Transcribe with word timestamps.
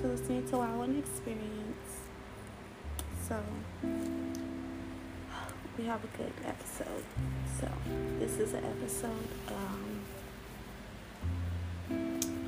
for 0.00 0.08
listening 0.08 0.46
to 0.48 0.58
Wow 0.58 0.82
and 0.82 0.96
Experience. 0.96 2.02
So, 3.26 3.42
we 5.76 5.84
have 5.86 6.04
a 6.04 6.06
good 6.16 6.32
episode. 6.44 7.02
So, 7.60 7.68
this 8.20 8.38
is 8.38 8.52
an 8.52 8.64
episode 8.64 9.28
um, 9.48 10.00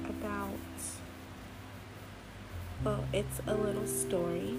about, 0.09 0.59
well, 2.85 3.05
it's 3.13 3.41
a 3.49 3.55
little 3.55 3.87
story. 3.87 4.57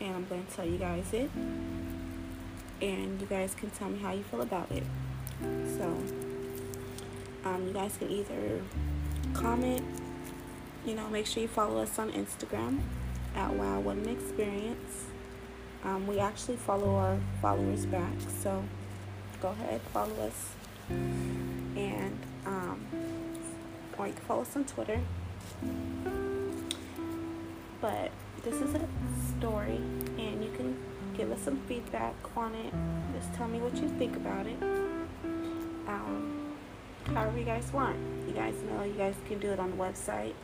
And 0.00 0.14
I'm 0.14 0.26
going 0.26 0.46
to 0.46 0.52
tell 0.52 0.66
you 0.66 0.78
guys 0.78 1.12
it. 1.12 1.30
And 2.80 3.20
you 3.20 3.26
guys 3.26 3.56
can 3.56 3.70
tell 3.70 3.88
me 3.88 3.98
how 3.98 4.12
you 4.12 4.22
feel 4.22 4.42
about 4.42 4.70
it. 4.70 4.84
So, 5.40 5.96
um, 7.44 7.66
you 7.66 7.72
guys 7.72 7.96
can 7.96 8.08
either 8.08 8.62
comment, 9.32 9.84
you 10.84 10.94
know, 10.94 11.08
make 11.08 11.26
sure 11.26 11.42
you 11.42 11.48
follow 11.48 11.82
us 11.82 11.98
on 11.98 12.12
Instagram 12.12 12.80
at 13.34 13.52
Wow 13.54 13.88
an 13.88 14.08
Experience. 14.08 15.06
Um, 15.82 16.06
we 16.06 16.18
actually 16.18 16.56
follow 16.56 16.96
our 16.96 17.18
followers 17.40 17.86
back, 17.86 18.12
so 18.42 18.62
go 19.40 19.48
ahead, 19.48 19.80
follow 19.92 20.14
us. 20.26 20.50
And, 20.88 22.18
um, 22.46 22.80
or 23.98 24.06
you 24.06 24.12
can 24.12 24.22
follow 24.24 24.42
us 24.42 24.56
on 24.56 24.64
Twitter. 24.64 25.00
But 27.80 28.10
this 28.42 28.54
is 28.54 28.74
a 28.74 28.88
story, 29.38 29.76
and 30.18 30.44
you 30.44 30.50
can 30.56 30.76
give 31.16 31.30
us 31.30 31.40
some 31.40 31.60
feedback 31.66 32.14
on 32.36 32.54
it. 32.54 32.72
Just 33.14 33.32
tell 33.34 33.48
me 33.48 33.58
what 33.58 33.74
you 33.76 33.88
think 33.90 34.16
about 34.16 34.46
it. 34.46 34.62
Um, 35.86 36.54
however 37.06 37.38
you 37.38 37.44
guys 37.44 37.70
want. 37.72 37.96
You 38.26 38.34
guys 38.34 38.54
know 38.68 38.82
you 38.84 38.94
guys 38.94 39.14
can 39.28 39.38
do 39.38 39.50
it 39.50 39.60
on 39.60 39.70
the 39.70 39.76
website. 39.76 40.34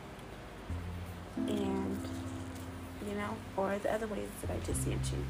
Know, 3.31 3.63
or 3.63 3.77
the 3.79 3.93
other 3.93 4.07
ways 4.07 4.29
that 4.41 4.51
I 4.51 4.65
just 4.65 4.87
mentioned. 4.87 5.25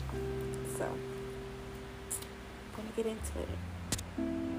So, 0.78 0.86
I'm 0.86 2.76
going 2.76 2.90
to 2.90 2.96
get 2.96 3.06
into 3.06 3.40
it. 3.40 4.51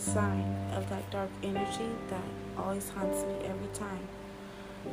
Sign 0.00 0.56
of 0.74 0.88
that 0.88 1.10
dark 1.10 1.30
energy 1.42 1.90
that 2.08 2.24
always 2.56 2.88
haunts 2.88 3.22
me 3.24 3.34
every 3.44 3.68
time 3.74 4.08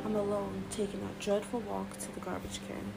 I'm 0.04 0.14
alone 0.14 0.64
taking 0.70 1.00
that 1.00 1.18
dreadful 1.18 1.60
walk 1.60 1.98
to 1.98 2.14
the 2.14 2.20
garbage 2.20 2.60
can. 2.68 2.92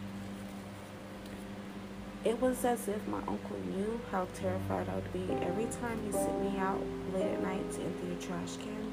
It 2.24 2.40
was 2.40 2.64
as 2.66 2.88
if 2.88 3.08
my 3.08 3.20
uncle 3.20 3.58
knew 3.76 4.00
how 4.12 4.28
terrified 4.36 4.90
I 4.90 4.96
would 4.96 5.14
be 5.14 5.34
every 5.42 5.66
time 5.66 6.00
he 6.06 6.12
sent 6.12 6.40
me 6.42 6.60
out 6.60 6.82
late 7.14 7.26
at 7.26 7.42
night 7.42 7.72
to 7.72 7.82
empty 7.82 8.12
a 8.12 8.28
trash 8.28 8.58
can. 8.58 8.92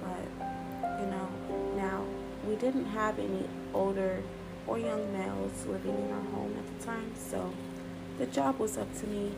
But, 0.00 1.00
you 1.00 1.06
know, 1.06 1.28
now 1.76 2.04
we 2.48 2.56
didn't 2.56 2.86
have 2.86 3.18
any 3.18 3.46
older 3.74 4.22
or 4.66 4.78
young 4.78 5.12
males 5.12 5.66
living 5.66 5.94
in 5.94 6.10
our 6.10 6.24
home 6.32 6.56
at 6.58 6.78
the 6.78 6.86
time, 6.86 7.12
so 7.14 7.52
the 8.18 8.26
job 8.26 8.58
was 8.58 8.78
up 8.78 8.92
to 9.00 9.06
me 9.06 9.32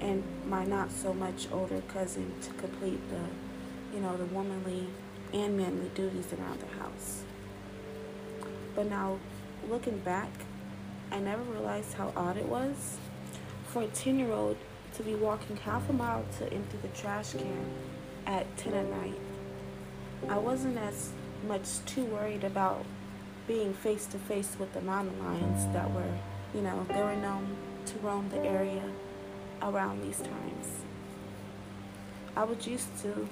and 0.00 0.22
my 0.48 0.64
not 0.64 0.90
so 0.90 1.12
much 1.12 1.48
older 1.52 1.82
cousin 1.88 2.32
to 2.42 2.50
complete 2.54 3.00
the, 3.10 3.96
you 3.96 4.02
know, 4.02 4.16
the 4.16 4.26
womanly 4.26 4.88
and 5.32 5.56
manly 5.56 5.90
duties 5.94 6.32
around 6.32 6.60
the 6.60 6.78
house. 6.78 7.22
But 8.74 8.88
now, 8.88 9.18
looking 9.68 9.98
back, 9.98 10.30
I 11.10 11.18
never 11.18 11.42
realized 11.42 11.94
how 11.94 12.12
odd 12.16 12.36
it 12.36 12.46
was 12.46 12.98
for 13.68 13.82
a 13.82 13.88
10 13.88 14.18
year 14.18 14.32
old 14.32 14.56
to 14.94 15.02
be 15.02 15.14
walking 15.14 15.56
half 15.56 15.88
a 15.88 15.92
mile 15.92 16.24
to 16.38 16.52
empty 16.52 16.78
the 16.82 16.88
trash 16.88 17.32
can 17.32 17.66
at 18.26 18.56
10 18.56 18.74
at 18.74 18.90
night. 18.90 19.18
I 20.28 20.38
wasn't 20.38 20.78
as 20.78 21.10
much 21.46 21.84
too 21.86 22.04
worried 22.04 22.44
about 22.44 22.84
being 23.46 23.72
face 23.72 24.06
to 24.06 24.18
face 24.18 24.56
with 24.58 24.72
the 24.72 24.80
mountain 24.80 25.18
lions 25.24 25.72
that 25.72 25.90
were, 25.92 26.18
you 26.54 26.62
know, 26.62 26.86
they 26.88 27.02
were 27.02 27.16
known 27.16 27.56
to 27.86 27.98
roam 27.98 28.28
the 28.30 28.38
area 28.38 28.82
around 29.62 30.02
these 30.02 30.18
times. 30.18 30.84
I 32.36 32.44
was 32.44 32.66
used 32.66 32.96
to 33.02 33.28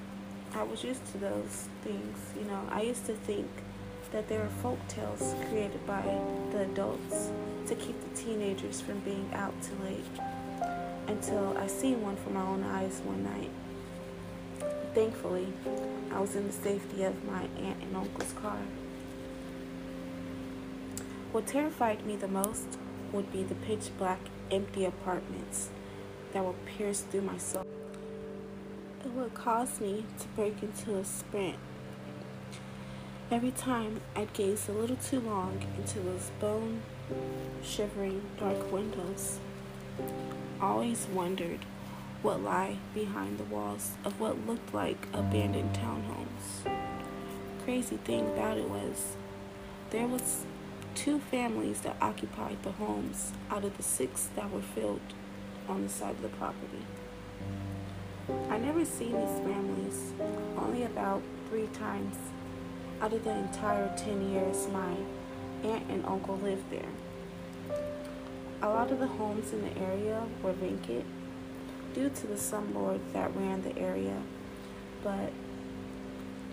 I 0.54 0.62
was 0.62 0.84
used 0.84 1.04
to 1.12 1.18
those 1.18 1.68
things, 1.82 2.16
you 2.38 2.44
know. 2.44 2.60
I 2.70 2.82
used 2.82 3.06
to 3.06 3.14
think 3.14 3.50
that 4.12 4.28
they 4.28 4.38
were 4.38 4.48
folk 4.62 4.78
tales 4.86 5.34
created 5.48 5.84
by 5.84 6.02
the 6.52 6.62
adults 6.62 7.30
to 7.66 7.74
keep 7.74 7.96
the 8.00 8.16
teenagers 8.16 8.80
from 8.80 9.00
being 9.00 9.28
out 9.34 9.52
too 9.62 9.76
late. 9.84 10.04
Until 11.08 11.58
I 11.58 11.66
seen 11.66 12.00
one 12.02 12.16
for 12.16 12.30
my 12.30 12.40
own 12.40 12.62
eyes 12.62 13.00
one 13.04 13.24
night. 13.24 13.50
Thankfully, 14.94 15.52
I 16.12 16.20
was 16.20 16.36
in 16.36 16.46
the 16.46 16.52
safety 16.52 17.02
of 17.02 17.24
my 17.24 17.42
aunt 17.58 17.82
and 17.82 17.96
uncle's 17.96 18.32
car. 18.34 18.58
What 21.32 21.48
terrified 21.48 22.06
me 22.06 22.14
the 22.14 22.28
most 22.28 22.78
would 23.10 23.32
be 23.32 23.42
the 23.42 23.56
pitch 23.56 23.90
black, 23.98 24.20
empty 24.52 24.84
apartments 24.84 25.70
that 26.34 26.44
will 26.44 26.56
pierce 26.66 27.00
through 27.00 27.22
my 27.22 27.38
soul. 27.38 27.64
It 29.04 29.12
would 29.12 29.32
cause 29.34 29.80
me 29.80 30.04
to 30.18 30.28
break 30.28 30.62
into 30.62 30.96
a 30.96 31.04
sprint. 31.04 31.56
Every 33.30 33.52
time 33.52 34.00
I'd 34.14 34.32
gaze 34.32 34.68
a 34.68 34.72
little 34.72 34.96
too 34.96 35.20
long 35.20 35.64
into 35.78 36.00
those 36.00 36.30
bone 36.40 36.82
shivering 37.62 38.20
dark 38.38 38.70
windows, 38.70 39.38
I 40.60 40.66
always 40.66 41.06
wondered 41.12 41.60
what 42.22 42.42
lay 42.42 42.78
behind 42.94 43.38
the 43.38 43.44
walls 43.44 43.92
of 44.04 44.18
what 44.18 44.46
looked 44.46 44.74
like 44.74 45.06
abandoned 45.12 45.74
townhomes. 45.74 46.68
Crazy 47.64 47.96
thing 47.98 48.26
about 48.26 48.58
it 48.58 48.68
was 48.68 49.16
there 49.90 50.08
was 50.08 50.44
two 50.94 51.20
families 51.20 51.82
that 51.82 51.96
occupied 52.00 52.62
the 52.62 52.72
homes 52.72 53.32
out 53.50 53.64
of 53.64 53.76
the 53.76 53.82
six 53.82 54.28
that 54.34 54.50
were 54.50 54.60
filled 54.60 55.00
on 55.68 55.82
the 55.82 55.88
side 55.88 56.10
of 56.10 56.22
the 56.22 56.28
property. 56.30 56.84
I 58.50 58.58
never 58.58 58.84
seen 58.84 59.12
these 59.12 59.38
families, 59.40 60.12
only 60.56 60.84
about 60.84 61.22
three 61.48 61.66
times 61.68 62.16
out 63.00 63.12
of 63.12 63.24
the 63.24 63.30
entire 63.30 63.94
10 63.96 64.32
years 64.32 64.68
my 64.72 64.96
aunt 65.62 65.84
and 65.90 66.04
uncle 66.06 66.36
lived 66.38 66.70
there. 66.70 67.76
A 68.62 68.68
lot 68.68 68.90
of 68.90 68.98
the 68.98 69.06
homes 69.06 69.52
in 69.52 69.62
the 69.62 69.78
area 69.78 70.22
were 70.42 70.52
vacant 70.52 71.04
due 71.94 72.08
to 72.08 72.26
the 72.26 72.34
slumlord 72.34 73.00
that 73.12 73.34
ran 73.36 73.62
the 73.62 73.78
area, 73.78 74.22
but 75.02 75.32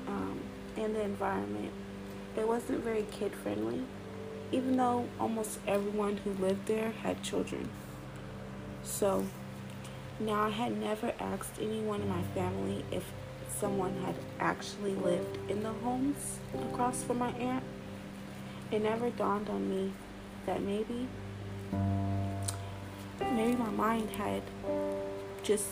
um, 0.07 0.39
in 0.75 0.93
the 0.93 1.01
environment, 1.01 1.71
it 2.37 2.47
wasn't 2.47 2.83
very 2.83 3.05
kid 3.11 3.33
friendly, 3.33 3.81
even 4.51 4.77
though 4.77 5.07
almost 5.19 5.59
everyone 5.67 6.17
who 6.17 6.31
lived 6.31 6.67
there 6.67 6.91
had 6.91 7.23
children. 7.23 7.69
So 8.91 9.25
now 10.19 10.43
I 10.43 10.49
had 10.49 10.77
never 10.77 11.13
asked 11.17 11.59
anyone 11.59 12.01
in 12.01 12.09
my 12.09 12.21
family 12.35 12.85
if 12.91 13.03
someone 13.49 13.95
had 14.05 14.15
actually 14.39 14.95
lived 14.95 15.39
in 15.49 15.63
the 15.63 15.71
homes 15.71 16.39
across 16.53 17.01
from 17.01 17.19
my 17.19 17.31
aunt. 17.31 17.63
It 18.69 18.83
never 18.83 19.09
dawned 19.09 19.49
on 19.49 19.69
me 19.69 19.93
that 20.45 20.61
maybe 20.61 21.07
maybe 23.31 23.55
my 23.55 23.69
mind 23.69 24.09
had 24.11 24.43
just 25.41 25.69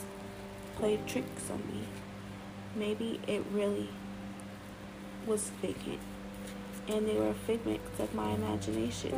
played 0.77 1.05
tricks 1.05 1.51
on 1.51 1.59
me. 1.67 1.83
Maybe 2.75 3.19
it 3.27 3.43
really 3.51 3.89
was 5.27 5.51
vacant 5.61 5.99
and 6.87 7.05
they 7.05 7.17
were 7.17 7.33
figments 7.45 7.99
of 7.99 8.15
my 8.15 8.31
imagination. 8.31 9.13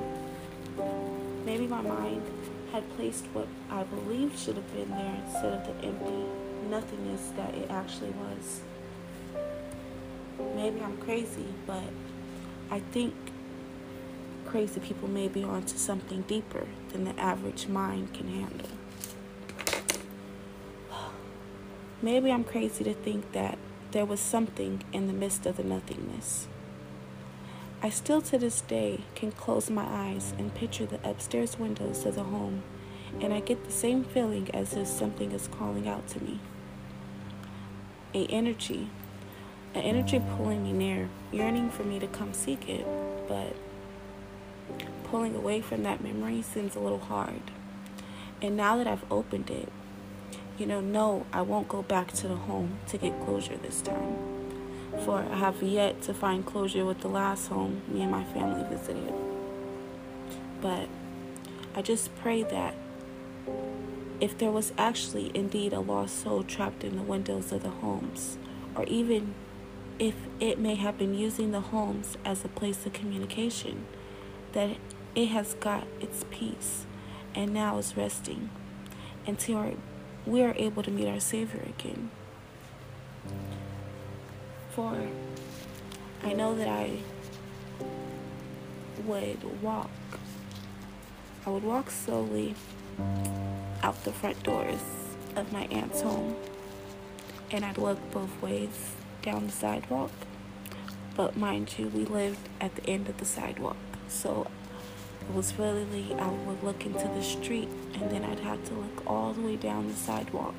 Maybe 1.45 1.67
my 1.67 1.81
mind 1.81 2.23
had 2.71 2.89
placed 2.95 3.25
what 3.33 3.47
I 3.69 3.83
believed 3.83 4.37
should 4.39 4.55
have 4.55 4.73
been 4.73 4.89
there 4.89 5.17
instead 5.25 5.53
of 5.53 5.65
the 5.67 5.87
empty 5.87 6.25
nothingness 6.69 7.31
that 7.35 7.53
it 7.53 7.69
actually 7.69 8.11
was. 8.11 8.61
Maybe 10.55 10.81
I'm 10.81 10.97
crazy, 10.97 11.47
but 11.67 11.83
I 12.69 12.79
think 12.79 13.13
crazy 14.45 14.79
people 14.79 15.07
may 15.07 15.27
be 15.27 15.43
onto 15.43 15.77
something 15.77 16.21
deeper 16.23 16.67
than 16.89 17.03
the 17.03 17.19
average 17.19 17.67
mind 17.67 18.13
can 18.13 18.27
handle. 18.27 18.69
Maybe 22.01 22.31
I'm 22.31 22.43
crazy 22.43 22.83
to 22.83 22.93
think 22.93 23.31
that 23.33 23.57
there 23.91 24.05
was 24.05 24.19
something 24.19 24.83
in 24.91 25.07
the 25.07 25.13
midst 25.13 25.45
of 25.45 25.57
the 25.57 25.63
nothingness. 25.63 26.47
I 27.83 27.89
still 27.89 28.21
to 28.21 28.37
this 28.37 28.61
day 28.61 28.99
can 29.15 29.31
close 29.31 29.71
my 29.71 29.83
eyes 29.83 30.35
and 30.37 30.53
picture 30.53 30.85
the 30.85 30.99
upstairs 31.07 31.57
windows 31.57 32.05
of 32.05 32.13
the 32.13 32.23
home, 32.23 32.61
and 33.19 33.33
I 33.33 33.39
get 33.39 33.65
the 33.65 33.71
same 33.71 34.03
feeling 34.03 34.51
as 34.53 34.75
if 34.75 34.87
something 34.87 35.31
is 35.31 35.47
calling 35.47 35.87
out 35.87 36.07
to 36.09 36.23
me. 36.23 36.39
A 38.13 38.27
energy, 38.27 38.89
an 39.73 39.81
energy 39.81 40.21
pulling 40.37 40.61
me 40.61 40.73
near, 40.73 41.09
yearning 41.31 41.71
for 41.71 41.83
me 41.83 41.97
to 41.97 42.05
come 42.05 42.33
seek 42.33 42.69
it, 42.69 42.85
but 43.27 43.55
pulling 45.05 45.35
away 45.35 45.59
from 45.59 45.81
that 45.81 46.03
memory 46.03 46.43
seems 46.43 46.75
a 46.75 46.79
little 46.79 46.99
hard. 46.99 47.49
And 48.43 48.55
now 48.55 48.77
that 48.77 48.85
I've 48.85 49.11
opened 49.11 49.49
it, 49.49 49.71
you 50.59 50.67
know, 50.67 50.81
no, 50.81 51.25
I 51.33 51.41
won't 51.41 51.67
go 51.67 51.81
back 51.81 52.11
to 52.13 52.27
the 52.27 52.35
home 52.35 52.77
to 52.89 52.99
get 52.99 53.19
closure 53.25 53.57
this 53.57 53.81
time. 53.81 54.40
For 54.99 55.19
I 55.19 55.37
have 55.37 55.63
yet 55.63 56.01
to 56.03 56.13
find 56.13 56.45
closure 56.45 56.85
with 56.85 56.99
the 56.99 57.07
last 57.07 57.47
home 57.47 57.81
me 57.87 58.01
and 58.01 58.11
my 58.11 58.23
family 58.23 58.63
visited. 58.69 59.13
But 60.61 60.87
I 61.75 61.81
just 61.81 62.15
pray 62.17 62.43
that 62.43 62.75
if 64.19 64.37
there 64.37 64.51
was 64.51 64.71
actually 64.77 65.31
indeed 65.33 65.73
a 65.73 65.79
lost 65.79 66.21
soul 66.21 66.43
trapped 66.43 66.83
in 66.83 66.95
the 66.95 67.01
windows 67.01 67.51
of 67.51 67.63
the 67.63 67.69
homes, 67.69 68.37
or 68.75 68.83
even 68.83 69.33
if 69.97 70.15
it 70.39 70.59
may 70.59 70.75
have 70.75 70.97
been 70.97 71.13
using 71.15 71.51
the 71.51 71.59
homes 71.61 72.17
as 72.23 72.45
a 72.45 72.47
place 72.47 72.85
of 72.85 72.93
communication, 72.93 73.85
that 74.53 74.77
it 75.15 75.27
has 75.27 75.55
got 75.55 75.87
its 75.99 76.23
peace 76.29 76.85
and 77.33 77.53
now 77.53 77.77
is 77.77 77.97
resting 77.97 78.49
until 79.25 79.75
we 80.25 80.43
are 80.43 80.53
able 80.57 80.83
to 80.83 80.91
meet 80.91 81.07
our 81.07 81.19
Savior 81.19 81.61
again. 81.61 82.11
For 84.71 84.95
I 86.23 86.31
know 86.31 86.55
that 86.55 86.69
I 86.69 86.99
would 89.05 89.61
walk, 89.61 89.89
I 91.45 91.49
would 91.49 91.63
walk 91.63 91.91
slowly 91.91 92.55
out 93.83 94.01
the 94.05 94.13
front 94.13 94.41
doors 94.43 94.79
of 95.35 95.51
my 95.51 95.63
aunt's 95.65 96.01
home 96.01 96.37
and 97.51 97.65
I'd 97.65 97.77
look 97.77 97.99
both 98.11 98.41
ways 98.41 98.93
down 99.21 99.47
the 99.47 99.51
sidewalk. 99.51 100.11
But 101.17 101.35
mind 101.35 101.77
you, 101.77 101.87
we 101.87 102.05
lived 102.05 102.47
at 102.61 102.73
the 102.75 102.89
end 102.89 103.09
of 103.09 103.17
the 103.17 103.25
sidewalk. 103.25 103.75
So 104.07 104.47
it 105.19 105.35
was 105.35 105.53
really, 105.59 106.13
I 106.13 106.29
would 106.29 106.63
look 106.63 106.85
into 106.85 107.09
the 107.09 107.23
street 107.23 107.67
and 107.93 108.09
then 108.09 108.23
I'd 108.23 108.39
have 108.39 108.63
to 108.69 108.73
look 108.73 109.03
all 109.05 109.33
the 109.33 109.41
way 109.41 109.57
down 109.57 109.89
the 109.89 109.95
sidewalk 109.95 110.55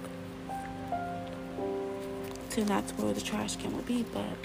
not 2.61 2.87
to 2.89 2.95
where 2.97 3.15
the 3.15 3.21
trash 3.21 3.57
can 3.57 3.75
would 3.75 3.87
be. 3.87 4.05
But 4.13 4.37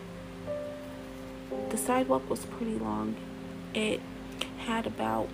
the 1.70 1.78
sidewalk 1.78 2.30
was 2.30 2.46
pretty 2.46 2.80
long. 2.80 3.16
It 3.74 4.02
had 4.60 4.88
about, 4.88 5.28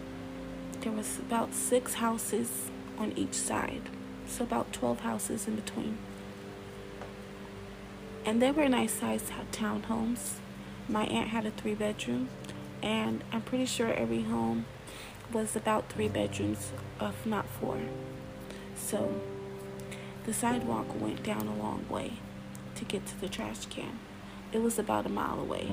there 0.82 0.92
was 0.92 1.20
about 1.20 1.54
six 1.54 1.96
houses 1.96 2.70
on 2.98 3.14
each 3.16 3.36
side. 3.36 3.84
So 4.28 4.44
about 4.44 4.74
12 4.74 5.02
houses 5.02 5.48
in 5.48 5.56
between. 5.56 5.98
And 8.26 8.42
they 8.42 8.52
were 8.52 8.68
nice 8.68 8.94
sized 8.94 9.32
townhomes. 9.52 10.36
My 10.90 11.04
aunt 11.06 11.30
had 11.30 11.46
a 11.46 11.52
three 11.52 11.76
bedroom 11.76 12.30
and 12.82 13.24
I'm 13.32 13.42
pretty 13.42 13.66
sure 13.66 13.94
every 13.94 14.24
home 14.24 14.66
was 15.32 15.56
about 15.56 15.90
three 15.90 16.08
bedrooms, 16.08 16.72
if 17.00 17.26
not 17.26 17.48
four. 17.48 17.78
So 18.76 19.22
the 20.26 20.34
sidewalk 20.34 21.00
went 21.00 21.24
down 21.24 21.48
a 21.48 21.56
long 21.56 21.86
way 21.90 22.14
to 22.76 22.86
get 22.86 23.06
to 23.08 23.20
the 23.20 23.30
trash 23.30 23.66
can. 23.68 24.00
It 24.52 24.62
was 24.62 24.78
about 24.78 25.06
a 25.06 25.10
mile 25.10 25.40
away, 25.40 25.72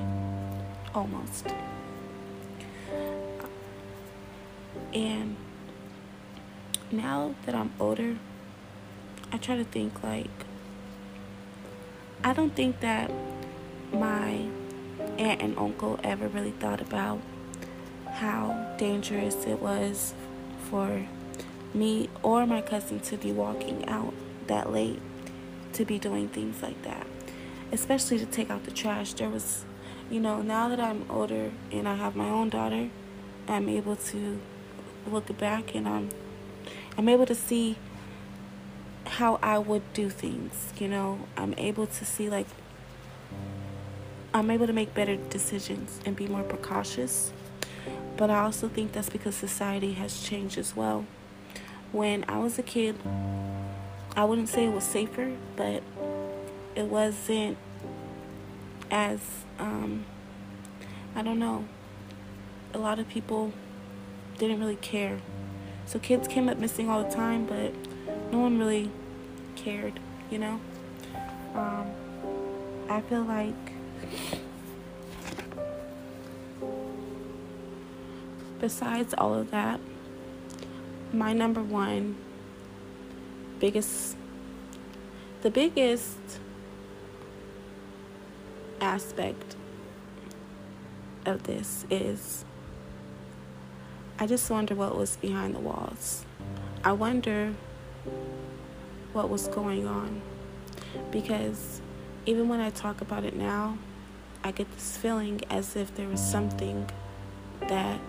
almost. 0.93 1.47
And 4.93 5.35
now 6.91 7.35
that 7.45 7.55
I'm 7.55 7.71
older, 7.79 8.17
I 9.31 9.37
try 9.37 9.55
to 9.55 9.63
think 9.63 10.03
like, 10.03 10.29
I 12.23 12.33
don't 12.33 12.55
think 12.55 12.79
that 12.81 13.11
my 13.93 14.47
aunt 15.17 15.41
and 15.41 15.57
uncle 15.57 15.99
ever 16.03 16.27
really 16.27 16.51
thought 16.51 16.81
about 16.81 17.19
how 18.07 18.75
dangerous 18.77 19.45
it 19.45 19.59
was 19.59 20.13
for 20.69 21.07
me 21.73 22.09
or 22.21 22.45
my 22.45 22.61
cousin 22.61 22.99
to 22.99 23.17
be 23.17 23.31
walking 23.31 23.87
out 23.87 24.13
that 24.47 24.71
late 24.71 24.99
to 25.73 25.85
be 25.85 25.97
doing 25.99 26.27
things 26.29 26.61
like 26.61 26.81
that 26.83 27.05
especially 27.71 28.19
to 28.19 28.25
take 28.25 28.49
out 28.49 28.63
the 28.65 28.71
trash 28.71 29.13
there 29.13 29.29
was 29.29 29.63
you 30.09 30.19
know 30.19 30.41
now 30.41 30.67
that 30.67 30.79
i'm 30.79 31.05
older 31.09 31.51
and 31.71 31.87
i 31.87 31.95
have 31.95 32.15
my 32.15 32.29
own 32.29 32.49
daughter 32.49 32.89
i'm 33.47 33.69
able 33.69 33.95
to 33.95 34.39
look 35.09 35.35
back 35.37 35.73
and 35.73 35.87
i'm 35.87 36.09
i'm 36.97 37.07
able 37.09 37.25
to 37.25 37.35
see 37.35 37.77
how 39.05 39.39
i 39.41 39.57
would 39.57 39.81
do 39.93 40.09
things 40.09 40.73
you 40.79 40.87
know 40.87 41.19
i'm 41.37 41.53
able 41.57 41.87
to 41.87 42.05
see 42.05 42.29
like 42.29 42.47
I'm 44.33 44.49
able 44.49 44.65
to 44.65 44.71
make 44.71 44.93
better 44.93 45.17
decisions 45.17 45.99
and 46.05 46.15
be 46.15 46.25
more 46.25 46.43
precautious. 46.43 47.33
But 48.15 48.29
I 48.29 48.43
also 48.43 48.69
think 48.69 48.93
that's 48.93 49.09
because 49.09 49.35
society 49.35 49.91
has 49.93 50.21
changed 50.21 50.57
as 50.57 50.73
well. 50.73 51.05
When 51.91 52.23
I 52.29 52.39
was 52.39 52.57
a 52.57 52.63
kid, 52.63 52.95
I 54.15 54.25
wouldn't 54.25 54.49
say 54.49 54.65
it 54.65 54.73
was 54.73 54.83
safer, 54.83 55.31
but 55.55 55.83
it 56.75 56.83
wasn't 56.83 57.57
as, 58.89 59.21
um, 59.57 60.05
I 61.15 61.21
don't 61.21 61.39
know, 61.39 61.65
a 62.73 62.77
lot 62.77 62.99
of 62.99 63.07
people 63.07 63.53
didn't 64.37 64.59
really 64.59 64.75
care. 64.75 65.19
So 65.85 65.97
kids 65.97 66.27
came 66.27 66.49
up 66.49 66.57
missing 66.57 66.89
all 66.89 67.03
the 67.03 67.09
time, 67.09 67.45
but 67.45 67.73
no 68.31 68.39
one 68.39 68.59
really 68.59 68.91
cared, 69.55 69.99
you 70.29 70.39
know? 70.39 70.59
Um, 71.53 71.91
I 72.89 73.01
feel 73.01 73.23
like 73.23 73.55
besides 78.59 79.13
all 79.17 79.33
of 79.33 79.51
that, 79.51 79.79
my 81.13 81.33
number 81.33 81.61
one 81.61 82.15
biggest, 83.61 84.17
the 85.43 85.51
biggest 85.51 86.17
aspect 88.81 89.55
of 91.27 91.43
this 91.43 91.85
is 91.91 92.43
I 94.17 94.25
just 94.25 94.49
wonder 94.49 94.73
what 94.73 94.97
was 94.97 95.15
behind 95.17 95.53
the 95.53 95.59
walls. 95.59 96.25
I 96.83 96.91
wonder 96.93 97.53
what 99.13 99.29
was 99.29 99.47
going 99.47 99.85
on 99.85 100.21
because 101.11 101.81
even 102.25 102.49
when 102.49 102.59
I 102.59 102.71
talk 102.71 103.01
about 103.01 103.23
it 103.25 103.35
now, 103.35 103.77
I 104.43 104.51
get 104.51 104.71
this 104.73 104.97
feeling 104.97 105.41
as 105.51 105.75
if 105.75 105.95
there 105.95 106.07
was 106.07 106.19
something 106.19 106.89
that 107.67 107.99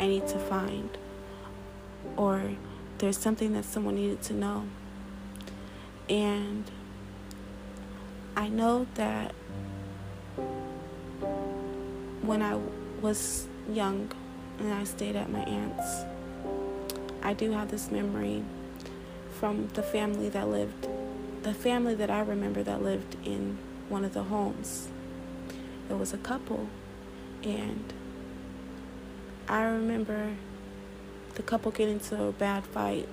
I 0.00 0.08
need 0.08 0.26
to 0.26 0.38
find, 0.38 0.90
or 2.16 2.50
there's 3.04 3.18
something 3.18 3.52
that 3.52 3.66
someone 3.66 3.96
needed 3.96 4.22
to 4.22 4.32
know. 4.32 4.64
And 6.08 6.64
I 8.34 8.48
know 8.48 8.86
that 8.94 9.34
when 12.22 12.40
I 12.40 12.58
was 13.02 13.46
young 13.70 14.10
and 14.58 14.72
I 14.72 14.84
stayed 14.84 15.16
at 15.16 15.28
my 15.28 15.40
aunt's, 15.40 16.04
I 17.22 17.34
do 17.34 17.52
have 17.52 17.70
this 17.70 17.90
memory 17.90 18.42
from 19.38 19.68
the 19.74 19.82
family 19.82 20.30
that 20.30 20.48
lived, 20.48 20.88
the 21.42 21.52
family 21.52 21.94
that 21.96 22.10
I 22.10 22.20
remember 22.20 22.62
that 22.62 22.82
lived 22.82 23.18
in 23.22 23.58
one 23.90 24.06
of 24.06 24.14
the 24.14 24.22
homes. 24.22 24.88
It 25.90 25.98
was 25.98 26.14
a 26.14 26.18
couple, 26.18 26.70
and 27.42 27.92
I 29.46 29.64
remember 29.64 30.36
the 31.34 31.42
couple 31.42 31.70
get 31.70 31.88
into 31.88 32.22
a 32.22 32.32
bad 32.32 32.64
fight, 32.64 33.08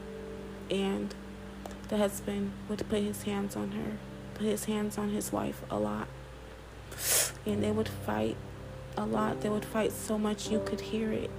and 0.70 1.14
the 1.90 1.98
husband 1.98 2.54
would 2.70 2.88
put 2.90 3.02
his 3.02 3.24
hands 3.24 3.56
on 3.56 3.72
her, 3.72 3.98
put 4.36 4.46
his 4.46 4.66
hands 4.66 4.98
on 4.98 5.10
his 5.10 5.32
wife 5.32 5.62
a 5.70 5.78
lot. 5.78 6.08
And 7.46 7.64
they 7.64 7.72
would 7.72 7.90
fight 7.90 8.38
a 8.96 9.06
lot. 9.06 9.42
They 9.42 9.50
would 9.50 9.66
fight 9.66 9.92
so 9.92 10.18
much 10.18 10.50
you 10.50 10.62
could 10.66 10.82
hear 10.82 11.12
it 11.12 11.30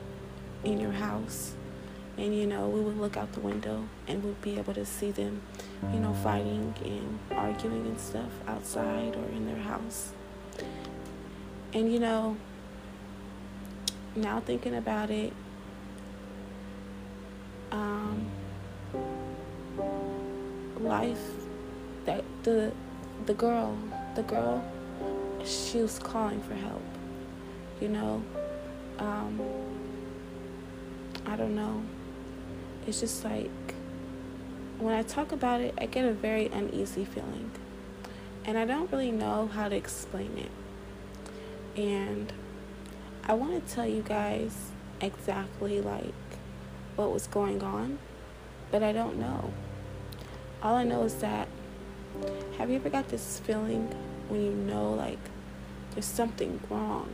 in 0.64 0.80
your 0.80 0.92
house. 0.92 1.54
And 2.18 2.36
you 2.36 2.46
know, 2.46 2.68
we 2.68 2.80
would 2.80 2.98
look 2.98 3.16
out 3.16 3.32
the 3.32 3.40
window 3.40 3.88
and 4.06 4.22
we'd 4.22 4.42
be 4.42 4.58
able 4.58 4.74
to 4.74 4.84
see 4.84 5.10
them, 5.10 5.40
you 5.92 6.00
know, 6.00 6.12
fighting 6.12 6.74
and 6.84 7.18
arguing 7.32 7.86
and 7.86 7.98
stuff 7.98 8.30
outside 8.46 9.16
or 9.16 9.24
in 9.34 9.46
their 9.46 9.62
house. 9.62 10.12
And 11.72 11.90
you 11.90 11.98
know, 11.98 12.36
now 14.14 14.40
thinking 14.40 14.74
about 14.74 15.10
it, 15.10 15.32
life 20.82 21.20
that 22.04 22.24
the 22.42 22.72
the 23.26 23.34
girl, 23.34 23.76
the 24.16 24.22
girl, 24.22 24.64
she 25.44 25.78
was 25.78 25.98
calling 25.98 26.40
for 26.42 26.54
help. 26.54 26.82
you 27.80 27.88
know. 27.88 28.22
Um, 28.98 29.40
I 31.26 31.36
don't 31.36 31.54
know. 31.54 31.82
It's 32.86 33.00
just 33.00 33.24
like 33.24 33.50
when 34.78 34.94
I 34.94 35.02
talk 35.02 35.32
about 35.32 35.60
it, 35.60 35.74
I 35.78 35.86
get 35.86 36.04
a 36.04 36.12
very 36.12 36.46
uneasy 36.46 37.04
feeling. 37.04 37.50
And 38.44 38.58
I 38.58 38.64
don't 38.64 38.90
really 38.90 39.12
know 39.12 39.48
how 39.52 39.68
to 39.68 39.76
explain 39.76 40.36
it. 40.36 41.80
And 41.80 42.32
I 43.24 43.34
want 43.34 43.66
to 43.66 43.74
tell 43.74 43.86
you 43.86 44.02
guys 44.02 44.70
exactly 45.00 45.80
like 45.80 46.14
what 46.96 47.12
was 47.12 47.26
going 47.28 47.62
on, 47.62 47.98
but 48.70 48.82
I 48.82 48.92
don't 48.92 49.18
know. 49.18 49.52
All 50.62 50.76
I 50.76 50.84
know 50.84 51.02
is 51.02 51.16
that 51.16 51.48
have 52.56 52.70
you 52.70 52.76
ever 52.76 52.88
got 52.88 53.08
this 53.08 53.40
feeling 53.40 53.88
when 54.28 54.44
you 54.44 54.52
know 54.52 54.92
like 54.92 55.18
there's 55.90 56.04
something 56.04 56.60
wrong? 56.70 57.08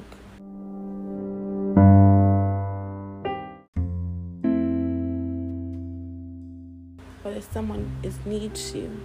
Or 7.24 7.32
that 7.32 7.50
someone 7.50 7.90
is 8.02 8.18
needs 8.26 8.74
you 8.74 9.00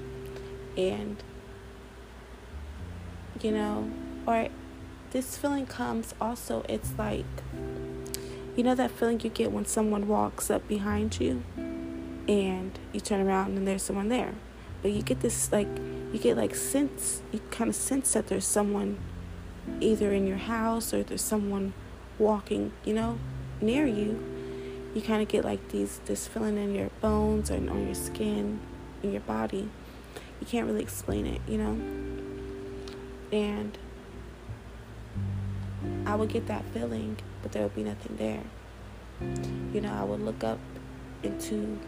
and 0.76 1.24
you 3.42 3.52
know, 3.52 3.90
or 4.28 4.50
this 5.12 5.38
feeling 5.38 5.68
comes 5.68 6.14
also 6.20 6.66
it's 6.68 6.92
like 6.98 7.24
you 8.58 8.64
know 8.64 8.76
that 8.76 8.92
feeling 8.92 9.22
you 9.22 9.30
get 9.30 9.54
when 9.54 9.66
someone 9.66 10.06
walks 10.06 10.52
up 10.52 10.68
behind 10.68 11.22
you 11.22 11.44
and 12.27 12.77
you 12.92 13.00
turn 13.00 13.25
around 13.25 13.58
and 13.58 13.68
there's 13.68 13.84
someone 13.84 14.10
there. 14.10 14.34
But 14.82 14.92
you 14.92 15.01
get 15.01 15.22
this 15.22 15.51
like 15.51 15.68
you 16.12 16.20
get 16.20 16.38
like 16.38 16.56
sense 16.56 17.22
you 17.32 17.39
kind 17.51 17.70
of 17.70 17.75
sense 17.75 18.13
that 18.13 18.27
there's 18.27 18.46
someone 18.46 18.98
either 19.80 20.12
in 20.12 20.27
your 20.27 20.38
house 20.38 20.94
or 20.94 21.03
there's 21.03 21.22
someone 21.22 21.74
walking 22.20 22.72
you 22.84 22.94
know 22.94 23.18
near 23.62 23.86
you. 23.86 24.22
You 24.94 25.01
kind 25.01 25.22
of 25.22 25.27
get 25.27 25.44
like 25.44 25.70
these 25.70 26.00
this 26.06 26.27
feeling 26.27 26.58
in 26.58 26.75
your 26.75 26.89
bones 27.01 27.50
and 27.50 27.70
on 27.70 27.86
your 27.86 27.96
skin 27.96 28.60
in 29.01 29.12
your 29.12 29.22
body. 29.22 29.70
You 30.39 30.48
can't 30.48 30.68
really 30.68 30.82
explain 30.82 31.25
it 31.25 31.42
you 31.48 31.58
know? 31.58 31.77
And 33.32 33.77
i 36.06 36.15
would 36.15 36.30
get 36.30 36.48
that 36.48 36.63
feeling 36.74 37.18
but 37.42 37.51
there 37.51 37.63
would 37.63 37.75
be 37.75 37.84
nothing 37.84 38.15
there. 38.18 38.44
You 39.74 39.82
know 39.82 39.94
i 39.94 40.03
would 40.03 40.22
look 40.22 40.44
up 40.44 40.60
into 41.24 41.80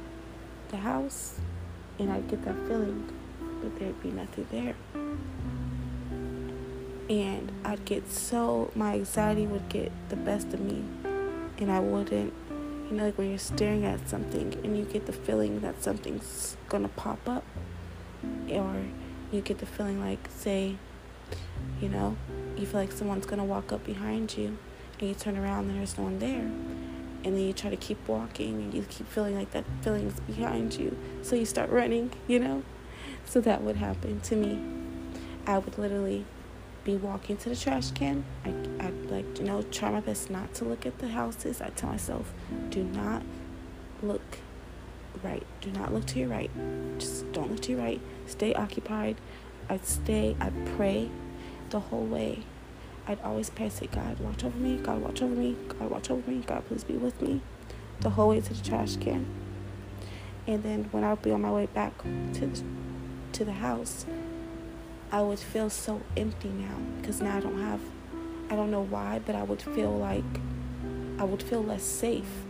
the 0.76 0.82
house 0.82 1.40
and 2.00 2.12
I'd 2.12 2.28
get 2.28 2.44
that 2.44 2.56
feeling, 2.68 3.10
but 3.62 3.80
there'd 3.80 4.02
be 4.04 4.12
nothing 4.12 4.48
there. 4.52 4.76
And 7.10 7.52
I'd 7.64 7.86
get 7.86 8.12
so, 8.12 8.72
my 8.76 8.96
anxiety 8.96 9.48
would 9.48 9.70
get 9.70 9.92
the 10.10 10.16
best 10.16 10.54
of 10.54 10.60
me, 10.60 10.84
and 11.60 11.72
I 11.72 11.80
wouldn't, 11.80 12.34
you 12.50 12.92
know, 12.92 13.06
like 13.06 13.18
when 13.18 13.30
you're 13.30 13.38
staring 13.38 13.86
at 13.86 14.10
something 14.10 14.54
and 14.64 14.78
you 14.78 14.84
get 14.86 15.06
the 15.06 15.14
feeling 15.14 15.62
that 15.62 15.82
something's 15.82 16.58
gonna 16.68 16.90
pop 16.90 17.30
up, 17.30 17.46
or 18.50 18.76
you 19.32 19.42
get 19.42 19.60
the 19.60 19.66
feeling 19.66 20.02
like, 20.02 20.28
say, 20.36 20.76
you 21.80 21.90
know, 21.90 22.18
you 22.58 22.66
feel 22.66 22.82
like 22.82 22.92
someone's 22.92 23.26
gonna 23.26 23.46
walk 23.46 23.72
up 23.72 23.86
behind 23.86 24.36
you, 24.36 24.58
and 25.00 25.10
you 25.10 25.16
turn 25.16 25.38
around 25.38 25.70
and 25.70 25.80
there's 25.80 25.98
no 25.98 26.06
one 26.06 26.20
there 26.20 26.50
and 27.26 27.36
then 27.36 27.42
you 27.42 27.54
try 27.54 27.72
to 27.72 27.76
keep 27.76 28.08
walking 28.08 28.54
and 28.54 28.74
you 28.74 28.86
keep 28.88 29.08
feeling 29.10 29.36
like 29.36 29.52
that 29.52 29.66
feeling's 29.82 30.20
behind 30.22 30.76
you. 30.76 30.96
So 31.24 31.36
you 31.36 31.46
start 31.46 31.70
running 31.72 32.12
you 32.28 32.40
know? 32.40 32.64
So 33.26 33.42
that 33.42 33.64
would 33.64 33.78
happen 33.78 34.22
to 34.22 34.36
me. 34.36 34.62
I 35.48 35.58
would 35.58 35.78
literally 35.78 36.26
be 36.84 36.96
walking 36.96 37.36
to 37.38 37.50
the 37.50 37.56
trash 37.56 37.90
can. 37.92 38.24
I, 38.46 38.50
i'd 38.86 39.10
like 39.10 39.40
you 39.40 39.46
know 39.46 39.64
try 39.64 39.90
my 39.90 40.02
best 40.02 40.30
not 40.30 40.54
to 40.56 40.66
look 40.66 40.86
at 40.86 41.00
the 41.00 41.08
houses. 41.10 41.62
I 41.62 41.70
tell 41.70 41.90
myself 41.90 42.32
do 42.70 42.84
not 42.84 43.24
look 44.04 44.38
right. 45.24 45.46
Do 45.62 45.72
not 45.72 45.92
look 45.94 46.06
to 46.08 46.20
your 46.20 46.30
right. 46.30 46.52
Just 47.00 47.32
don't 47.32 47.50
look 47.52 47.62
to 47.62 47.72
your 47.72 47.82
right. 47.82 48.02
Stay 48.28 48.54
occupied. 48.54 49.18
I'd 49.68 49.86
stay 49.86 50.36
i'd 50.40 50.66
pray 50.78 51.10
the 51.72 51.80
whole 51.80 52.06
way 52.06 52.44
I'd 53.08 53.22
always 53.22 53.52
pray, 53.52 53.70
say, 53.70 53.88
God, 53.88 54.20
watch 54.20 54.44
over 54.44 54.58
me. 54.58 54.78
God, 54.78 55.00
watch 55.02 55.22
over 55.22 55.36
me. 55.36 55.56
God, 55.68 55.92
watch 55.92 56.10
over 56.10 56.28
me. 56.30 56.44
God, 56.46 56.66
please 56.68 56.84
be 56.84 56.96
with 56.96 57.22
me. 57.22 57.42
The 58.00 58.10
whole 58.10 58.30
way 58.30 58.42
to 58.42 58.54
the 58.54 58.68
trash 58.68 58.96
can. 58.98 59.28
And 60.48 60.64
then 60.64 60.86
when 60.92 61.04
I'd 61.04 61.22
be 61.22 61.32
on 61.32 61.42
my 61.42 61.52
way 61.52 61.68
back 61.68 61.96
to 62.02 62.48
the, 62.48 62.64
to 63.34 63.46
the 63.46 63.54
house, 63.54 64.08
I 65.12 65.22
would 65.22 65.40
feel 65.40 65.70
so 65.70 66.02
empty 66.18 66.50
now 66.50 66.78
because 67.00 67.22
now 67.22 67.38
I 67.38 67.40
don't 67.42 67.62
have, 67.62 67.80
I 68.50 68.56
don't 68.56 68.72
know 68.72 68.84
why, 68.84 69.22
but 69.24 69.36
I 69.36 69.44
would 69.44 69.62
feel 69.62 69.96
like 69.96 70.24
I 71.20 71.24
would 71.24 71.44
feel 71.44 71.64
less 71.64 71.84
safe 71.84 72.44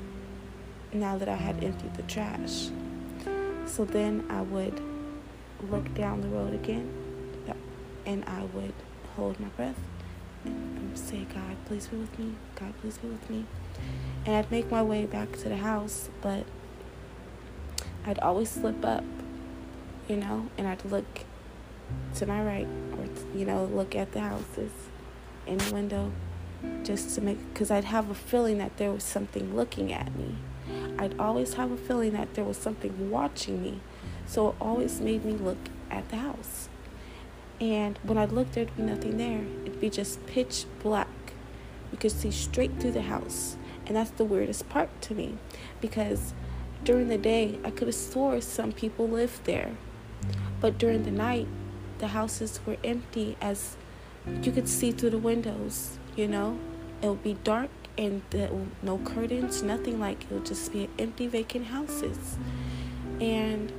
now 0.93 1.17
that 1.17 1.27
I 1.27 1.35
had 1.35 1.63
emptied 1.63 1.95
the 1.95 2.03
trash. 2.03 2.69
So 3.65 3.83
then 3.83 4.25
I 4.29 4.41
would 4.41 4.81
look 5.69 5.93
down 5.95 6.21
the 6.21 6.29
road 6.29 6.53
again 6.53 6.91
and 8.05 8.23
I 8.25 8.43
would 8.53 8.73
hold 9.15 9.39
my 9.39 9.47
breath 9.49 9.79
say, 10.95 11.25
God, 11.33 11.57
please 11.65 11.87
be 11.87 11.97
with 11.97 12.17
me. 12.19 12.35
God, 12.55 12.73
please 12.81 12.97
be 12.97 13.07
with 13.07 13.29
me. 13.29 13.45
And 14.25 14.35
I'd 14.35 14.49
make 14.49 14.71
my 14.71 14.81
way 14.81 15.05
back 15.05 15.31
to 15.39 15.49
the 15.49 15.57
house, 15.57 16.09
but 16.21 16.45
I'd 18.05 18.19
always 18.19 18.49
slip 18.49 18.83
up, 18.85 19.03
you 20.07 20.17
know, 20.17 20.49
and 20.57 20.67
I'd 20.67 20.83
look 20.85 21.05
to 22.15 22.25
my 22.25 22.43
right 22.43 22.67
or, 22.97 23.37
you 23.37 23.45
know, 23.45 23.65
look 23.65 23.95
at 23.95 24.11
the 24.13 24.21
houses 24.21 24.71
in 25.45 25.57
the 25.57 25.73
window 25.73 26.11
just 26.83 27.13
to 27.15 27.21
make, 27.21 27.37
because 27.53 27.69
I'd 27.69 27.85
have 27.85 28.09
a 28.09 28.15
feeling 28.15 28.57
that 28.57 28.77
there 28.77 28.91
was 28.91 29.03
something 29.03 29.55
looking 29.55 29.93
at 29.93 30.15
me. 30.15 30.35
I'd 30.97 31.19
always 31.19 31.55
have 31.55 31.71
a 31.71 31.77
feeling 31.77 32.13
that 32.13 32.33
there 32.33 32.45
was 32.45 32.57
something 32.57 33.11
watching 33.11 33.61
me. 33.61 33.81
So 34.25 34.49
it 34.49 34.55
always 34.59 34.99
made 34.99 35.23
me 35.25 35.33
look 35.33 35.57
at 35.91 36.09
the 36.09 36.17
house. 36.17 36.69
And 37.59 37.97
when 38.03 38.17
I 38.17 38.25
looked, 38.25 38.53
there'd 38.53 38.75
be 38.75 38.83
nothing 38.83 39.17
there. 39.17 39.43
It'd 39.65 39.79
be 39.79 39.89
just 39.89 40.25
pitch 40.25 40.65
black. 40.81 41.07
You 41.91 41.97
could 41.97 42.11
see 42.11 42.31
straight 42.31 42.79
through 42.79 42.91
the 42.91 43.03
house. 43.03 43.57
And 43.85 43.95
that's 43.95 44.11
the 44.11 44.25
weirdest 44.25 44.67
part 44.69 44.89
to 45.03 45.13
me 45.13 45.37
because 45.79 46.33
during 46.83 47.07
the 47.07 47.17
day, 47.17 47.59
I 47.63 47.71
could 47.71 47.87
have 47.87 47.95
swore 47.95 48.41
some 48.41 48.71
people 48.71 49.07
lived 49.07 49.45
there. 49.45 49.71
But 50.59 50.77
during 50.77 51.03
the 51.03 51.11
night, 51.11 51.47
the 51.99 52.07
houses 52.07 52.59
were 52.65 52.77
empty 52.83 53.37
as 53.41 53.77
you 54.41 54.51
could 54.51 54.67
see 54.67 54.91
through 54.91 55.11
the 55.11 55.17
windows, 55.17 55.97
you 56.15 56.27
know? 56.27 56.59
It 57.01 57.07
would 57.07 57.23
be 57.23 57.37
dark 57.43 57.69
and 57.97 58.21
the, 58.31 58.49
no 58.81 58.97
curtains, 58.99 59.61
nothing 59.61 59.99
like 59.99 60.23
it 60.23 60.31
would 60.31 60.45
just 60.45 60.71
be 60.73 60.89
empty, 60.97 61.27
vacant 61.27 61.67
houses. 61.67 62.37
And 63.21 63.71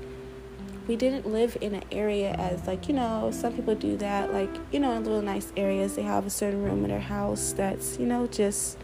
we 0.87 0.95
didn't 0.95 1.27
live 1.27 1.57
in 1.61 1.75
an 1.75 1.83
area 1.91 2.33
as 2.33 2.67
like 2.67 2.89
you 2.89 2.95
know 2.95 3.31
some 3.33 3.53
people 3.53 3.75
do 3.75 3.97
that 3.97 4.33
like 4.33 4.51
you 4.71 4.79
know 4.79 4.93
in 4.93 5.05
little 5.05 5.23
nice 5.23 5.53
areas 5.57 5.97
they 5.97 6.03
have 6.03 6.27
a 6.27 6.31
certain 6.31 6.63
room 6.63 6.85
in 6.85 6.91
their 6.91 7.01
house 7.01 7.53
that's 7.53 7.99
you 7.99 8.07
know 8.07 8.27
just 8.27 8.79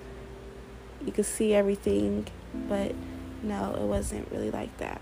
you 1.05 1.13
can 1.13 1.25
see 1.25 1.55
everything 1.55 2.27
but 2.69 2.95
no 3.43 3.75
it 3.75 3.87
wasn't 3.87 4.31
really 4.31 4.51
like 4.51 4.77
that. 4.79 5.01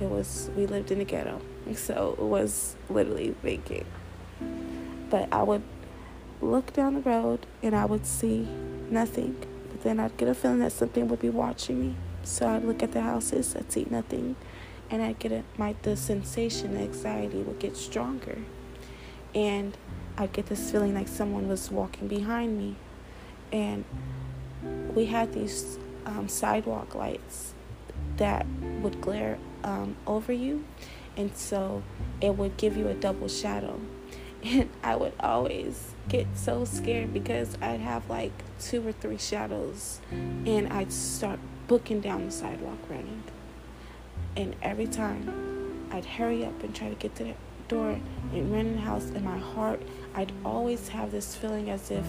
It 0.00 0.08
was 0.08 0.50
we 0.56 0.66
lived 0.66 0.90
in 0.90 1.00
a 1.00 1.04
ghetto 1.04 1.40
so 1.74 2.14
it 2.18 2.24
was 2.24 2.76
literally 2.88 3.34
vacant. 3.42 3.86
But 5.10 5.32
i 5.32 5.42
would 5.42 5.62
look 6.40 6.72
down 6.72 6.94
the 6.94 7.00
road 7.00 7.46
and 7.62 7.74
i 7.74 7.84
would 7.84 8.06
see 8.06 8.46
nothing 8.90 9.34
but 9.70 9.82
then 9.82 9.98
i'd 9.98 10.16
get 10.16 10.28
a 10.28 10.34
feeling 10.34 10.60
that 10.60 10.70
something 10.70 11.08
would 11.08 11.18
be 11.18 11.28
watching 11.28 11.80
me 11.80 11.96
so 12.22 12.46
i'd 12.46 12.64
look 12.64 12.80
at 12.80 12.92
the 12.92 13.00
houses 13.00 13.56
i'd 13.56 13.72
see 13.72 13.84
nothing 13.90 14.36
and 14.90 15.02
I'd 15.02 15.18
get 15.18 15.32
it, 15.32 15.44
my 15.56 15.74
the 15.82 15.96
sensation, 15.96 16.74
the 16.74 16.80
anxiety 16.80 17.38
would 17.38 17.58
get 17.58 17.76
stronger, 17.76 18.38
and 19.34 19.76
I'd 20.16 20.32
get 20.32 20.46
this 20.46 20.70
feeling 20.70 20.94
like 20.94 21.08
someone 21.08 21.48
was 21.48 21.70
walking 21.70 22.08
behind 22.08 22.58
me, 22.58 22.76
and 23.52 23.84
we 24.94 25.06
had 25.06 25.32
these 25.32 25.78
um, 26.06 26.28
sidewalk 26.28 26.94
lights 26.94 27.54
that 28.16 28.46
would 28.80 29.00
glare 29.00 29.38
um, 29.64 29.96
over 30.06 30.32
you, 30.32 30.64
and 31.16 31.36
so 31.36 31.82
it 32.20 32.36
would 32.36 32.56
give 32.56 32.76
you 32.76 32.88
a 32.88 32.94
double 32.94 33.28
shadow, 33.28 33.80
and 34.42 34.70
I 34.82 34.96
would 34.96 35.14
always 35.20 35.92
get 36.08 36.26
so 36.34 36.64
scared 36.64 37.12
because 37.12 37.58
I'd 37.60 37.80
have 37.80 38.08
like 38.08 38.32
two 38.58 38.86
or 38.86 38.92
three 38.92 39.18
shadows, 39.18 40.00
and 40.10 40.72
I'd 40.72 40.92
start 40.92 41.38
booking 41.66 42.00
down 42.00 42.24
the 42.24 42.30
sidewalk 42.30 42.78
running 42.88 43.22
and 44.38 44.54
every 44.62 44.86
time 44.86 45.88
I'd 45.90 46.04
hurry 46.04 46.44
up 46.44 46.62
and 46.62 46.74
try 46.74 46.88
to 46.88 46.94
get 46.94 47.14
to 47.16 47.24
the 47.24 47.34
door 47.66 47.98
and 48.32 48.52
run 48.52 48.66
in 48.66 48.76
the 48.76 48.82
house, 48.82 49.10
in 49.10 49.24
my 49.24 49.36
heart, 49.36 49.82
I'd 50.14 50.32
always 50.44 50.88
have 50.88 51.10
this 51.10 51.34
feeling 51.34 51.68
as 51.68 51.90
if 51.90 52.06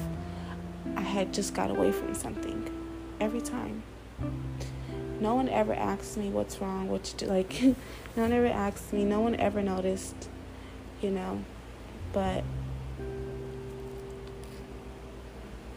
I 0.95 1.01
had 1.01 1.33
just 1.33 1.53
got 1.53 1.71
away 1.71 1.91
from 1.91 2.13
something. 2.13 2.69
Every 3.19 3.41
time. 3.41 3.83
No 5.19 5.36
one 5.36 5.50
ever 5.50 5.74
asked 5.74 6.15
me 6.15 6.29
what's 6.29 6.62
wrong, 6.62 6.88
what 6.88 7.12
you 7.12 7.27
do. 7.27 7.33
Like, 7.33 7.62
no 8.15 8.24
one 8.24 8.31
ever 8.31 8.48
asked 8.48 8.93
me. 8.93 9.03
No 9.03 9.19
one 9.21 9.36
ever 9.36 9.62
noticed, 9.62 10.29
you 11.01 11.09
know. 11.09 11.43
But 12.13 12.43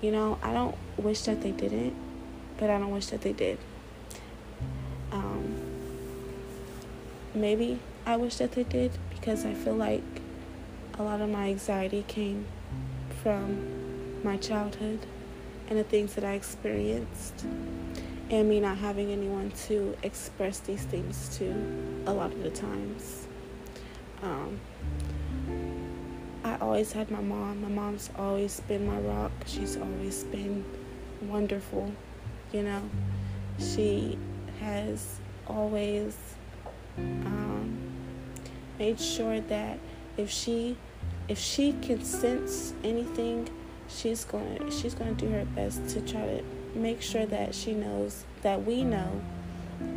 You 0.02 0.10
know, 0.10 0.36
I 0.42 0.52
don't 0.52 0.74
wish 0.96 1.20
that 1.22 1.42
they 1.42 1.52
didn't, 1.52 1.94
but 2.58 2.68
I 2.68 2.78
don't 2.78 2.90
wish 2.90 3.06
that 3.06 3.20
they 3.20 3.32
did. 3.32 3.56
Maybe 7.34 7.78
I 8.06 8.16
wish 8.16 8.36
that 8.36 8.52
they 8.52 8.64
did 8.64 8.92
because 9.10 9.44
I 9.44 9.54
feel 9.54 9.74
like 9.74 10.02
a 10.98 11.02
lot 11.02 11.20
of 11.20 11.30
my 11.30 11.48
anxiety 11.48 12.04
came 12.06 12.46
from 13.22 14.22
my 14.24 14.36
childhood 14.36 15.00
and 15.68 15.78
the 15.78 15.84
things 15.84 16.14
that 16.14 16.24
I 16.24 16.34
experienced, 16.34 17.46
and 18.30 18.48
me 18.48 18.60
not 18.60 18.78
having 18.78 19.10
anyone 19.10 19.50
to 19.68 19.96
express 20.02 20.58
these 20.60 20.84
things 20.84 21.36
to 21.38 21.54
a 22.06 22.12
lot 22.12 22.32
of 22.32 22.42
the 22.42 22.50
times. 22.50 23.26
Um, 24.22 24.60
I 26.44 26.56
always 26.58 26.92
had 26.92 27.10
my 27.10 27.20
mom. 27.20 27.62
My 27.62 27.68
mom's 27.68 28.10
always 28.18 28.60
been 28.60 28.86
my 28.86 28.98
rock. 28.98 29.32
She's 29.46 29.76
always 29.76 30.24
been 30.24 30.64
wonderful, 31.22 31.92
you 32.52 32.62
know. 32.62 32.82
She 33.58 34.18
has 34.60 35.20
always 35.46 36.16
um, 36.98 37.78
made 38.78 39.00
sure 39.00 39.40
that 39.40 39.78
if 40.16 40.30
she 40.30 40.76
if 41.28 41.38
she 41.38 41.72
can 41.82 42.04
sense 42.04 42.74
anything, 42.84 43.48
she's 43.88 44.24
gonna 44.24 44.70
she's 44.70 44.94
gonna 44.94 45.14
do 45.14 45.28
her 45.28 45.44
best 45.44 45.88
to 45.90 46.00
try 46.00 46.20
to 46.20 46.42
make 46.74 47.00
sure 47.02 47.26
that 47.26 47.54
she 47.54 47.74
knows 47.74 48.24
that 48.42 48.64
we 48.64 48.82
know 48.82 49.20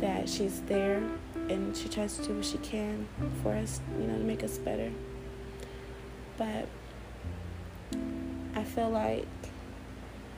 that 0.00 0.28
she's 0.28 0.60
there 0.62 1.02
and 1.48 1.76
she 1.76 1.88
tries 1.88 2.16
to 2.16 2.24
do 2.26 2.34
what 2.34 2.44
she 2.44 2.58
can 2.58 3.06
for 3.42 3.54
us, 3.54 3.80
you 4.00 4.06
know, 4.06 4.18
to 4.18 4.24
make 4.24 4.42
us 4.42 4.58
better. 4.58 4.90
But 6.36 6.68
I 8.54 8.64
feel 8.64 8.90
like 8.90 9.26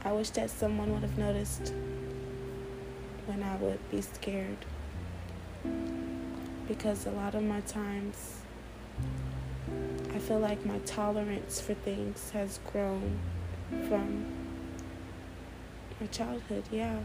I 0.05 0.13
wish 0.13 0.31
that 0.31 0.51
someone 0.51 0.93
would 0.93 1.03
have 1.03 1.19
noticed 1.19 1.73
when 3.27 3.43
I 3.43 3.57
would 3.57 3.79
be 3.91 4.01
scared. 4.03 4.65
Because 6.69 7.07
a 7.07 7.11
lot 7.11 7.35
of 7.35 7.43
my 7.43 7.61
times, 7.63 8.43
I 10.15 10.19
feel 10.19 10.39
like 10.39 10.65
my 10.65 10.79
tolerance 10.81 11.61
for 11.61 11.75
things 11.75 12.31
has 12.31 12.61
grown 12.71 13.19
from 13.89 14.27
my 16.01 16.07
childhood, 16.09 16.65
yeah. 16.71 16.99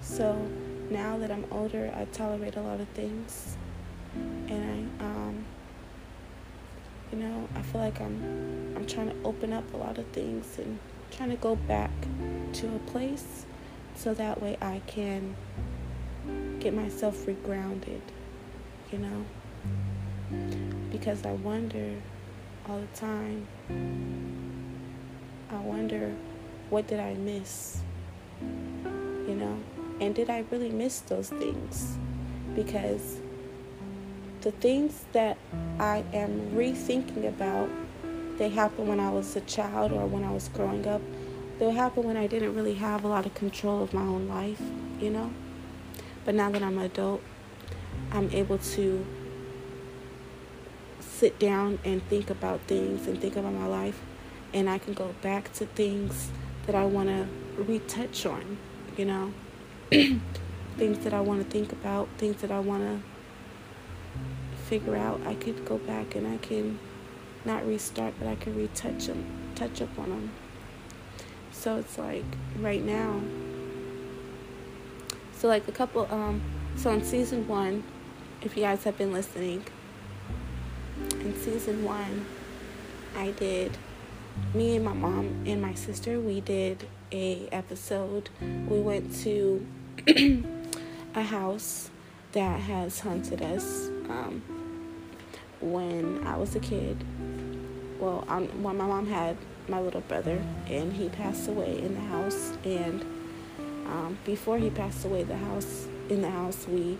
So 0.00 0.48
now 0.90 1.18
that 1.18 1.30
I'm 1.30 1.44
older, 1.50 1.92
I 1.96 2.04
tolerate 2.06 2.56
a 2.56 2.62
lot 2.62 2.80
of 2.80 2.88
things. 2.88 3.56
And 4.48 4.90
I, 5.00 5.04
um, 5.04 5.44
you 7.10 7.18
know, 7.18 7.48
I 7.54 7.62
feel 7.62 7.80
like 7.80 8.00
I'm 8.00 8.74
I'm 8.76 8.86
trying 8.86 9.10
to 9.10 9.16
open 9.24 9.52
up 9.52 9.64
a 9.74 9.76
lot 9.76 9.98
of 9.98 10.06
things 10.08 10.58
and 10.58 10.78
trying 11.10 11.30
to 11.30 11.36
go 11.36 11.56
back 11.56 11.90
to 12.54 12.66
a 12.74 12.78
place 12.90 13.46
so 13.94 14.14
that 14.14 14.42
way 14.42 14.56
I 14.60 14.80
can 14.86 15.36
get 16.58 16.74
myself 16.74 17.26
regrounded, 17.26 18.00
you 18.92 18.98
know? 18.98 19.24
Because 20.90 21.24
I 21.24 21.32
wonder 21.32 21.94
all 22.68 22.80
the 22.80 22.98
time. 22.98 23.46
I 25.50 25.58
wonder 25.58 26.14
what 26.70 26.86
did 26.86 27.00
I 27.00 27.14
miss? 27.14 27.80
You 28.40 29.34
know? 29.34 29.58
And 30.00 30.14
did 30.14 30.30
I 30.30 30.44
really 30.50 30.70
miss 30.70 31.00
those 31.00 31.30
things? 31.30 31.96
Because 32.54 33.18
the 34.42 34.52
things 34.52 35.04
that 35.12 35.38
I 35.78 36.04
am 36.12 36.50
rethinking 36.54 37.28
about, 37.28 37.70
they 38.36 38.50
happened 38.50 38.88
when 38.88 39.00
I 39.00 39.10
was 39.10 39.36
a 39.36 39.40
child 39.42 39.92
or 39.92 40.06
when 40.06 40.24
I 40.24 40.32
was 40.32 40.48
growing 40.48 40.86
up. 40.86 41.00
They'll 41.58 41.70
happen 41.70 42.02
when 42.02 42.16
I 42.16 42.26
didn't 42.26 42.54
really 42.54 42.74
have 42.74 43.04
a 43.04 43.08
lot 43.08 43.24
of 43.24 43.34
control 43.34 43.82
of 43.82 43.94
my 43.94 44.02
own 44.02 44.26
life, 44.26 44.60
you 45.00 45.10
know? 45.10 45.30
But 46.24 46.34
now 46.34 46.50
that 46.50 46.62
I'm 46.62 46.78
an 46.78 46.84
adult, 46.84 47.22
I'm 48.12 48.30
able 48.30 48.58
to 48.58 49.06
sit 51.00 51.38
down 51.38 51.78
and 51.84 52.02
think 52.08 52.28
about 52.28 52.60
things 52.62 53.06
and 53.06 53.18
think 53.18 53.36
about 53.36 53.54
my 53.54 53.66
life, 53.66 54.00
and 54.52 54.68
I 54.68 54.76
can 54.78 54.92
go 54.92 55.14
back 55.22 55.52
to 55.54 55.66
things 55.66 56.30
that 56.66 56.74
I 56.74 56.84
want 56.84 57.08
to 57.08 57.26
retouch 57.56 58.26
on, 58.26 58.58
you 58.96 59.06
know? 59.06 59.32
things 59.90 60.98
that 61.04 61.14
I 61.14 61.20
want 61.20 61.42
to 61.42 61.50
think 61.50 61.72
about, 61.72 62.08
things 62.18 62.42
that 62.42 62.50
I 62.50 62.58
want 62.58 62.82
to 62.82 63.00
figure 64.64 64.96
out, 64.96 65.20
I 65.26 65.34
could 65.34 65.64
go 65.64 65.78
back 65.78 66.14
and 66.14 66.26
I 66.26 66.36
can 66.36 66.78
not 67.44 67.66
restart, 67.66 68.14
but 68.18 68.28
I 68.28 68.34
can 68.34 68.54
retouch 68.54 69.06
them, 69.06 69.24
touch 69.54 69.80
up 69.80 69.98
on 69.98 70.10
them. 70.10 70.32
So 71.50 71.76
it's 71.76 71.96
like 71.98 72.24
right 72.58 72.84
now. 72.84 73.20
So 75.32 75.48
like 75.48 75.66
a 75.66 75.72
couple, 75.72 76.06
um, 76.10 76.40
so 76.76 76.90
in 76.90 77.04
season 77.04 77.48
one, 77.48 77.84
if 78.44 78.56
you 78.56 78.62
guys 78.62 78.84
have 78.84 78.98
been 78.98 79.12
listening, 79.12 79.64
in 81.20 81.36
season 81.40 81.84
one, 81.84 82.26
I 83.16 83.30
did 83.32 83.76
me 84.54 84.76
and 84.76 84.84
my 84.84 84.92
mom 84.92 85.44
and 85.46 85.60
my 85.60 85.74
sister. 85.74 86.18
We 86.18 86.40
did 86.40 86.86
a 87.12 87.48
episode. 87.52 88.30
We 88.40 88.80
went 88.80 89.14
to 89.22 89.66
a 91.14 91.22
house 91.22 91.90
that 92.32 92.60
has 92.60 93.00
haunted 93.00 93.42
us. 93.42 93.88
Um, 94.08 94.42
when 95.62 96.26
I 96.26 96.36
was 96.36 96.54
a 96.56 96.60
kid. 96.60 97.02
Well, 98.00 98.22
when 98.26 98.76
my 98.76 98.86
mom 98.86 99.06
had 99.06 99.36
my 99.68 99.80
little 99.80 100.00
brother, 100.02 100.42
and 100.66 100.92
he 100.92 101.08
passed 101.08 101.48
away 101.48 101.78
in 101.78 101.94
the 101.94 102.00
house. 102.00 102.52
And 102.64 103.02
um, 103.86 104.18
before 104.24 104.58
he 104.58 104.70
passed 104.70 105.04
away, 105.04 105.22
the 105.22 105.36
house 105.36 105.86
in 106.08 106.20
the 106.20 106.30
house 106.30 106.66
we 106.68 106.98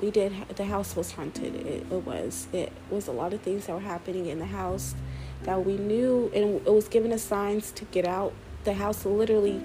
we 0.00 0.10
did 0.10 0.32
the 0.56 0.64
house 0.64 0.96
was 0.96 1.12
haunted. 1.12 1.54
It, 1.54 1.86
it 1.90 2.06
was 2.06 2.48
it 2.52 2.72
was 2.90 3.08
a 3.08 3.12
lot 3.12 3.32
of 3.32 3.40
things 3.40 3.66
that 3.66 3.72
were 3.72 3.80
happening 3.80 4.26
in 4.26 4.38
the 4.38 4.46
house 4.46 4.94
that 5.42 5.64
we 5.64 5.76
knew, 5.76 6.30
and 6.34 6.66
it 6.66 6.72
was 6.72 6.88
giving 6.88 7.12
us 7.12 7.22
signs 7.22 7.70
to 7.72 7.84
get 7.86 8.06
out. 8.06 8.32
The 8.64 8.74
house 8.74 9.04
literally 9.04 9.62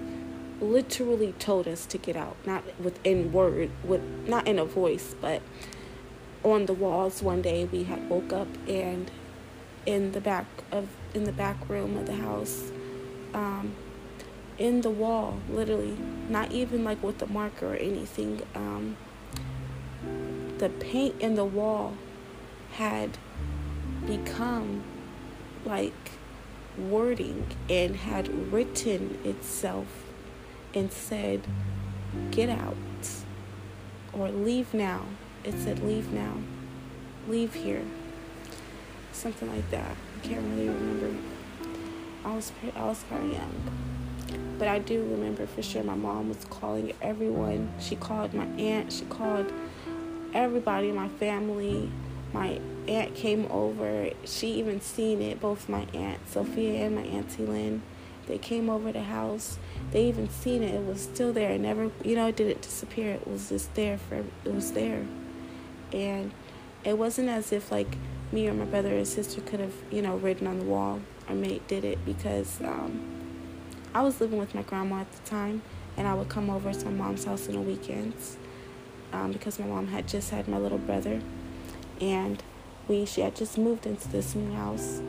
literally 0.61 1.33
told 1.39 1.67
us 1.67 1.85
to 1.87 1.97
get 1.97 2.15
out 2.15 2.37
not 2.45 2.63
within 2.79 3.33
word 3.33 3.71
with 3.83 4.01
not 4.27 4.47
in 4.47 4.59
a 4.59 4.65
voice 4.65 5.15
but 5.19 5.41
on 6.43 6.67
the 6.67 6.73
walls 6.73 7.23
one 7.23 7.41
day 7.41 7.65
we 7.65 7.83
had 7.83 8.07
woke 8.07 8.31
up 8.31 8.47
and 8.67 9.09
in 9.87 10.11
the 10.11 10.21
back 10.21 10.45
of 10.71 10.87
in 11.15 11.23
the 11.23 11.31
back 11.31 11.57
room 11.67 11.97
of 11.97 12.05
the 12.05 12.15
house 12.15 12.71
um, 13.33 13.73
in 14.59 14.81
the 14.81 14.89
wall 14.89 15.39
literally 15.49 15.97
not 16.29 16.51
even 16.51 16.83
like 16.83 17.01
with 17.01 17.19
a 17.23 17.27
marker 17.27 17.73
or 17.73 17.75
anything 17.75 18.39
um, 18.53 18.95
the 20.61 20.69
paint 20.69 21.19
in 21.19 21.35
the 21.35 21.43
wall 21.43 21.93
had 22.71 23.17
become 24.07 24.83
like 25.65 26.11
wording 26.77 27.45
and 27.69 27.97
had 27.97 28.53
written 28.53 29.19
itself 29.25 30.05
and 30.73 30.91
said 30.91 31.41
get 32.31 32.47
out 32.47 32.75
or 34.13 34.29
leave 34.29 34.73
now 34.73 35.03
it 35.43 35.57
said 35.57 35.79
leave 35.79 36.11
now, 36.11 36.37
leave 37.27 37.55
here, 37.55 37.83
something 39.11 39.49
like 39.49 39.69
that. 39.71 39.95
I 40.17 40.27
can't 40.27 40.45
really 40.49 40.69
remember. 40.69 41.17
I 42.23 42.35
was 42.35 42.51
I 42.75 42.83
was 42.85 43.03
of 43.09 43.31
young, 43.31 44.57
but 44.59 44.67
I 44.67 44.77
do 44.77 45.01
remember 45.01 45.47
for 45.47 45.63
sure. 45.63 45.83
My 45.83 45.95
mom 45.95 46.29
was 46.29 46.45
calling 46.45 46.93
everyone. 47.01 47.73
She 47.79 47.95
called 47.95 48.35
my 48.35 48.45
aunt. 48.45 48.93
She 48.93 49.05
called 49.05 49.51
everybody 50.33 50.89
in 50.89 50.95
my 50.95 51.09
family. 51.09 51.91
My 52.33 52.59
aunt 52.87 53.15
came 53.15 53.45
over. 53.51 54.09
She 54.25 54.53
even 54.53 54.81
seen 54.81 55.21
it. 55.21 55.39
Both 55.39 55.67
my 55.69 55.87
aunt 55.93 56.19
Sophia 56.29 56.85
and 56.85 56.95
my 56.95 57.03
auntie 57.03 57.45
Lynn. 57.45 57.81
They 58.27 58.37
came 58.37 58.69
over 58.69 58.91
the 58.91 59.03
house. 59.03 59.57
They 59.91 60.05
even 60.05 60.29
seen 60.29 60.63
it. 60.63 60.73
It 60.75 60.85
was 60.85 61.01
still 61.01 61.33
there. 61.33 61.51
It 61.51 61.61
never, 61.61 61.91
you 62.03 62.15
know, 62.15 62.27
it 62.27 62.35
didn't 62.35 62.61
disappear. 62.61 63.13
It 63.13 63.27
was 63.27 63.49
just 63.49 63.73
there 63.75 63.97
for. 63.97 64.23
It 64.45 64.53
was 64.53 64.71
there 64.71 65.05
and 65.93 66.31
it 66.83 66.97
wasn't 66.97 67.29
as 67.29 67.51
if 67.51 67.71
like 67.71 67.97
me 68.31 68.47
or 68.47 68.53
my 68.53 68.65
brother 68.65 68.97
or 68.97 69.05
sister 69.05 69.41
could 69.41 69.59
have 69.59 69.73
you 69.91 70.01
know 70.01 70.15
written 70.17 70.47
on 70.47 70.59
the 70.59 70.65
wall 70.65 70.99
Our 71.27 71.35
mate 71.35 71.67
did 71.67 71.83
it 71.83 72.03
because 72.05 72.59
um, 72.61 73.01
I 73.93 74.01
was 74.01 74.21
living 74.21 74.39
with 74.39 74.55
my 74.55 74.61
grandma 74.61 75.01
at 75.01 75.11
the 75.11 75.29
time 75.29 75.61
and 75.97 76.07
I 76.07 76.13
would 76.13 76.29
come 76.29 76.49
over 76.49 76.73
to 76.73 76.85
my 76.85 76.91
mom's 76.91 77.25
house 77.25 77.47
on 77.47 77.55
the 77.55 77.61
weekends 77.61 78.37
um, 79.13 79.31
because 79.31 79.59
my 79.59 79.65
mom 79.65 79.87
had 79.87 80.07
just 80.07 80.29
had 80.29 80.47
my 80.47 80.57
little 80.57 80.77
brother 80.77 81.21
and 81.99 82.43
we 82.87 83.05
she 83.05 83.21
had 83.21 83.35
just 83.35 83.57
moved 83.57 83.85
into 83.85 84.07
this 84.09 84.35
new 84.35 84.53
house 84.53 85.01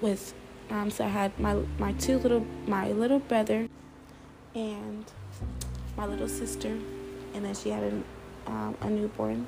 with 0.00 0.34
um, 0.70 0.90
so 0.90 1.04
I 1.04 1.08
had 1.08 1.38
my 1.38 1.54
my 1.78 1.92
two 1.92 2.18
little 2.18 2.46
my 2.66 2.90
little 2.90 3.18
brother 3.20 3.68
and 4.54 5.04
my 5.96 6.06
little 6.06 6.28
sister 6.28 6.78
and 7.34 7.44
then 7.44 7.54
she 7.54 7.70
had 7.70 7.82
a 7.82 8.02
um, 8.46 8.76
a 8.80 8.90
newborn, 8.90 9.46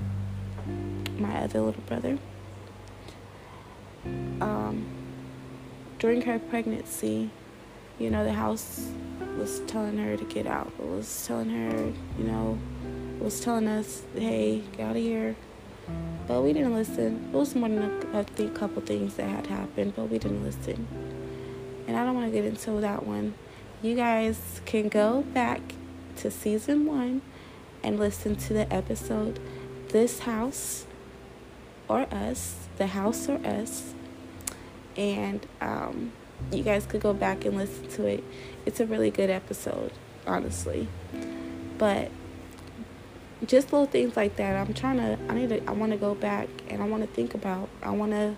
my 1.19 1.43
other 1.43 1.61
little 1.61 1.83
brother. 1.83 2.19
Um, 4.41 4.87
during 5.99 6.23
her 6.23 6.39
pregnancy, 6.39 7.31
you 8.03 8.11
know, 8.11 8.25
the 8.25 8.33
house 8.33 8.89
was 9.39 9.61
telling 9.69 9.97
her 9.97 10.17
to 10.17 10.25
get 10.25 10.45
out. 10.45 10.73
It 10.81 10.85
was 10.85 11.25
telling 11.25 11.51
her, 11.51 11.93
you 12.19 12.25
know, 12.25 12.59
it 13.19 13.23
was 13.23 13.39
telling 13.39 13.69
us, 13.69 14.03
hey, 14.17 14.63
get 14.77 14.89
out 14.89 14.97
of 14.97 15.03
here. 15.03 15.37
But 16.27 16.43
we 16.43 16.53
didn't 16.53 16.75
listen. 16.75 17.29
It 17.33 17.37
was 17.37 17.55
more 17.55 17.69
than 17.69 18.03
a, 18.13 18.45
a 18.45 18.49
couple 18.51 18.83
things 18.83 19.15
that 19.15 19.29
had 19.29 19.47
happened, 19.47 19.95
but 19.95 20.09
we 20.09 20.19
didn't 20.19 20.43
listen. 20.43 20.89
And 21.87 21.97
I 21.97 22.05
don't 22.05 22.15
want 22.17 22.27
to 22.27 22.33
get 22.33 22.45
into 22.45 22.73
that 22.81 23.07
one. 23.07 23.35
You 23.83 23.95
guys 23.95 24.61
can 24.65 24.89
go 24.89 25.23
back 25.23 25.61
to 26.17 26.31
season 26.31 26.87
one 26.87 27.23
and 27.85 28.01
listen 28.01 28.35
to 28.35 28.53
the 28.53 28.73
episode 28.73 29.39
This 29.91 30.21
House 30.21 30.87
or 31.89 32.07
Us, 32.13 32.67
The 32.79 32.89
House 32.89 33.29
or 33.29 33.45
Us. 33.47 33.95
And 34.97 35.47
um, 35.61 36.13
you 36.51 36.63
guys 36.63 36.87
could 36.87 37.01
go 37.01 37.13
back 37.13 37.45
and 37.45 37.57
listen 37.57 37.89
to 37.89 38.07
it. 38.07 38.25
It's 38.67 38.81
a 38.81 38.87
really 38.87 39.11
good 39.11 39.31
episode, 39.31 39.93
honestly. 40.27 40.89
But 41.79 42.11
just 43.47 43.73
little 43.73 43.87
things 43.87 44.17
like 44.17 44.37
that. 44.37 44.57
I'm 44.57 44.75
trying 44.75 44.99
to. 44.99 45.19
I 45.29 45.35
need 45.35 45.49
to. 45.51 45.65
I 45.69 45.73
want 45.73 45.93
to 45.93 45.99
go 45.99 46.15
back 46.15 46.49
and 46.69 46.83
I 46.83 46.87
want 46.87 47.03
to 47.03 47.09
think 47.09 47.35
about. 47.35 47.69
I 47.83 47.91
want 47.91 48.13
to. 48.13 48.37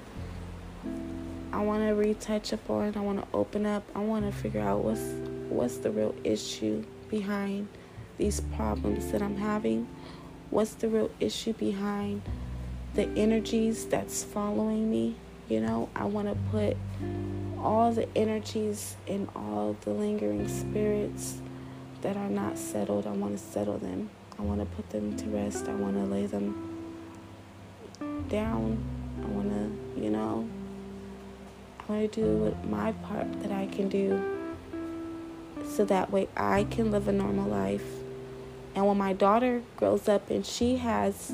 I 1.53 1.63
want 1.63 1.83
to 1.83 1.95
retouch 1.95 2.53
upon. 2.53 2.97
I 2.97 3.01
want 3.01 3.21
to 3.21 3.27
open 3.37 3.67
up. 3.67 3.85
I 3.95 4.01
want 4.01 4.25
to 4.25 4.33
figure 4.33 4.61
out 4.61 4.83
what's 4.83 5.03
what's 5.49 5.77
the 5.79 5.91
real 5.91 6.15
issue 6.25 6.85
behind 7.11 7.69
these 8.19 8.41
problems 8.57 9.13
that 9.13 9.23
I'm 9.23 9.37
having. 9.37 9.89
What's 10.51 10.75
the 10.75 10.89
real 10.89 11.11
issue 11.21 11.53
behind 11.53 12.23
the 12.95 13.09
energies 13.17 13.87
that's 13.87 14.25
following 14.25 14.91
me? 14.91 15.17
You 15.49 15.61
know, 15.61 15.91
I 15.95 16.05
want 16.07 16.29
to 16.29 16.37
put 16.51 16.77
all 17.65 17.91
the 17.93 18.07
energies 18.17 18.97
and 19.09 19.29
all 19.35 19.77
the 19.81 19.91
lingering 19.91 20.47
spirits 20.47 21.41
that 22.03 22.17
are 22.17 22.29
not 22.29 22.59
settled. 22.59 23.07
I 23.07 23.11
want 23.11 23.39
to 23.39 23.43
settle 23.43 23.79
them. 23.79 24.11
I 24.39 24.43
want 24.43 24.61
to 24.61 24.67
put 24.77 24.91
them 24.91 25.17
to 25.17 25.25
rest. 25.27 25.67
I 25.67 25.75
want 25.75 25.97
to 25.97 26.05
lay 26.05 26.27
them 26.27 26.75
down. 28.29 28.79
I 29.23 29.27
want 29.29 29.51
to, 29.51 30.01
you 30.01 30.11
know, 30.11 30.49
I 31.81 31.93
want 31.93 32.13
to 32.13 32.21
do 32.21 32.57
my 32.69 32.93
part 32.93 33.33
that 33.43 33.51
I 33.51 33.67
can 33.67 33.89
do 33.89 34.23
so 35.65 35.85
that 35.87 36.11
way 36.11 36.29
I 36.37 36.65
can 36.65 36.91
live 36.91 37.09
a 37.09 37.13
normal 37.13 37.49
life. 37.49 37.85
And 38.75 38.87
when 38.87 38.99
my 38.99 39.13
daughter 39.13 39.63
grows 39.77 40.09
up 40.09 40.31
and 40.31 40.45
she 40.45 40.77
has, 40.77 41.33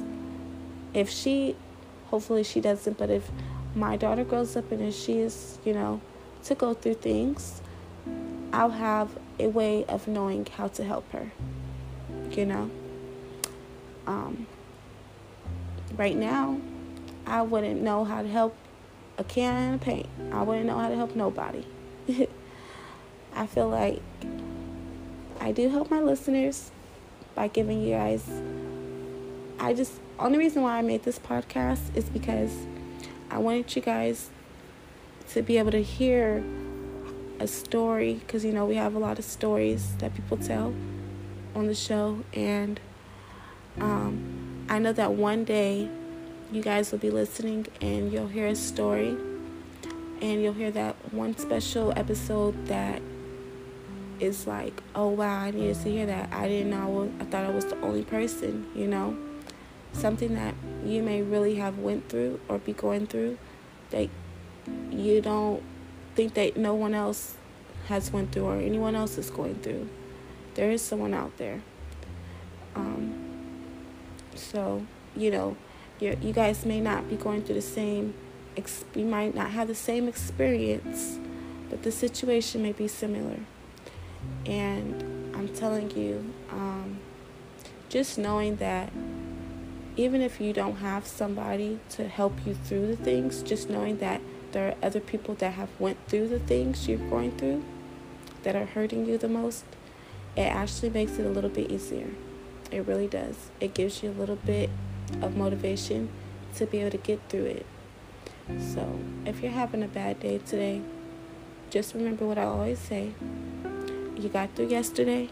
if 0.94 1.10
she, 1.10 1.56
hopefully 2.06 2.44
she 2.44 2.60
doesn't, 2.60 2.98
but 2.98 3.10
if 3.10 3.30
my 3.74 3.96
daughter 3.96 4.24
grows 4.24 4.56
up 4.56 4.70
and 4.70 4.82
if 4.82 4.94
she 4.94 5.18
is, 5.18 5.58
you 5.64 5.72
know, 5.72 6.00
to 6.44 6.54
go 6.54 6.74
through 6.74 6.94
things, 6.94 7.60
I'll 8.52 8.70
have 8.70 9.10
a 9.38 9.48
way 9.48 9.84
of 9.84 10.08
knowing 10.08 10.46
how 10.46 10.68
to 10.68 10.84
help 10.84 11.10
her, 11.12 11.30
you 12.32 12.46
know. 12.46 12.70
Um, 14.06 14.46
right 15.96 16.16
now, 16.16 16.58
I 17.26 17.42
wouldn't 17.42 17.80
know 17.80 18.04
how 18.04 18.22
to 18.22 18.28
help 18.28 18.56
a 19.18 19.24
can 19.24 19.74
of 19.74 19.80
paint. 19.80 20.08
I 20.32 20.42
wouldn't 20.42 20.66
know 20.66 20.78
how 20.78 20.88
to 20.88 20.96
help 20.96 21.14
nobody. 21.14 21.64
I 23.34 23.46
feel 23.46 23.68
like 23.68 24.02
I 25.38 25.52
do 25.52 25.68
help 25.68 25.90
my 25.90 26.00
listeners 26.00 26.70
by 27.34 27.48
giving 27.48 27.82
you 27.82 27.94
guys. 27.94 28.28
I 29.58 29.74
just, 29.74 29.92
only 30.18 30.38
reason 30.38 30.62
why 30.62 30.78
I 30.78 30.82
made 30.82 31.04
this 31.04 31.18
podcast 31.18 31.94
is 31.94 32.08
because 32.08 32.54
I 33.30 33.38
wanted 33.38 33.74
you 33.76 33.82
guys 33.82 34.30
to 35.32 35.42
be 35.42 35.58
able 35.58 35.70
to 35.70 35.82
hear 35.82 36.42
a 37.38 37.46
story 37.46 38.14
because 38.14 38.44
you 38.44 38.52
know 38.52 38.66
we 38.66 38.76
have 38.76 38.94
a 38.94 38.98
lot 38.98 39.18
of 39.18 39.24
stories 39.24 39.94
that 39.96 40.14
people 40.14 40.36
tell 40.36 40.74
on 41.54 41.66
the 41.66 41.74
show 41.74 42.22
and 42.34 42.80
um, 43.78 44.66
I 44.68 44.78
know 44.78 44.92
that 44.92 45.12
one 45.12 45.44
day 45.44 45.88
you 46.52 46.62
guys 46.62 46.90
will 46.90 46.98
be 46.98 47.10
listening 47.10 47.66
and 47.80 48.12
you'll 48.12 48.28
hear 48.28 48.46
a 48.46 48.54
story 48.54 49.16
and 50.20 50.42
you'll 50.42 50.52
hear 50.52 50.70
that 50.72 50.96
one 51.12 51.36
special 51.38 51.92
episode 51.96 52.66
that 52.66 53.00
is 54.18 54.46
like, 54.46 54.82
oh 54.94 55.08
wow, 55.08 55.40
I 55.40 55.50
needed 55.50 55.80
to 55.82 55.90
hear 55.90 56.06
that. 56.06 56.30
I 56.32 56.46
didn't 56.46 56.70
know. 56.70 57.10
I 57.20 57.24
thought 57.24 57.44
I 57.44 57.50
was 57.50 57.64
the 57.64 57.80
only 57.80 58.02
person, 58.02 58.70
you 58.74 58.86
know, 58.86 59.16
something 59.92 60.34
that 60.34 60.54
you 60.84 61.02
may 61.02 61.22
really 61.22 61.54
have 61.54 61.78
went 61.78 62.08
through 62.08 62.40
or 62.48 62.58
be 62.58 62.74
going 62.74 63.06
through 63.06 63.38
you 64.90 65.20
don't 65.20 65.62
think 66.14 66.34
that 66.34 66.56
no 66.56 66.74
one 66.74 66.94
else 66.94 67.36
has 67.86 68.12
went 68.12 68.32
through 68.32 68.44
or 68.44 68.56
anyone 68.56 68.94
else 68.94 69.18
is 69.18 69.30
going 69.30 69.56
through. 69.56 69.88
There 70.54 70.70
is 70.70 70.82
someone 70.82 71.14
out 71.14 71.36
there. 71.38 71.62
Um, 72.74 73.14
so, 74.34 74.86
you 75.16 75.30
know, 75.30 75.56
you 75.98 76.16
you 76.20 76.32
guys 76.32 76.64
may 76.64 76.80
not 76.80 77.08
be 77.08 77.16
going 77.16 77.42
through 77.42 77.56
the 77.56 77.62
same, 77.62 78.14
ex- 78.56 78.84
you 78.94 79.04
might 79.04 79.34
not 79.34 79.50
have 79.50 79.68
the 79.68 79.74
same 79.74 80.08
experience, 80.08 81.18
but 81.68 81.82
the 81.82 81.92
situation 81.92 82.62
may 82.62 82.72
be 82.72 82.88
similar. 82.88 83.40
And 84.46 85.34
I'm 85.34 85.48
telling 85.48 85.90
you, 85.96 86.32
um, 86.50 86.98
just 87.88 88.18
knowing 88.18 88.56
that 88.56 88.92
even 89.96 90.20
if 90.20 90.40
you 90.40 90.52
don't 90.52 90.76
have 90.76 91.06
somebody 91.06 91.78
to 91.90 92.08
help 92.08 92.46
you 92.46 92.54
through 92.54 92.86
the 92.88 92.96
things, 92.96 93.42
just 93.42 93.68
knowing 93.68 93.98
that 93.98 94.20
there 94.52 94.68
are 94.68 94.74
other 94.82 95.00
people 95.00 95.34
that 95.36 95.54
have 95.54 95.68
went 95.78 95.98
through 96.08 96.28
the 96.28 96.38
things 96.38 96.88
you're 96.88 96.98
going 96.98 97.32
through 97.32 97.64
that 98.42 98.56
are 98.56 98.64
hurting 98.64 99.06
you 99.06 99.18
the 99.18 99.28
most, 99.28 99.64
it 100.36 100.42
actually 100.42 100.90
makes 100.90 101.18
it 101.18 101.26
a 101.26 101.28
little 101.28 101.50
bit 101.50 101.70
easier. 101.70 102.08
It 102.70 102.86
really 102.86 103.08
does. 103.08 103.50
It 103.60 103.74
gives 103.74 104.02
you 104.02 104.10
a 104.10 104.12
little 104.12 104.36
bit 104.36 104.70
of 105.20 105.36
motivation 105.36 106.08
to 106.56 106.66
be 106.66 106.78
able 106.78 106.90
to 106.92 106.98
get 106.98 107.20
through 107.28 107.46
it. 107.46 107.66
So, 108.58 108.98
if 109.24 109.42
you're 109.42 109.52
having 109.52 109.82
a 109.82 109.88
bad 109.88 110.20
day 110.20 110.38
today, 110.38 110.82
just 111.70 111.94
remember 111.94 112.26
what 112.26 112.38
I 112.38 112.44
always 112.44 112.78
say. 112.78 113.12
You 114.16 114.28
got 114.28 114.54
through 114.54 114.68
yesterday, 114.68 115.30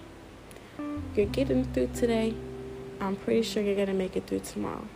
you're 1.15 1.27
getting 1.27 1.65
through 1.65 1.91
today. 1.95 2.35
I'm 3.01 3.17
pretty 3.17 3.43
sure 3.43 3.63
you're 3.63 3.75
going 3.75 3.89
to 3.89 3.95
make 3.95 4.17
it 4.17 4.27
through 4.27 4.41
tomorrow. 4.41 4.87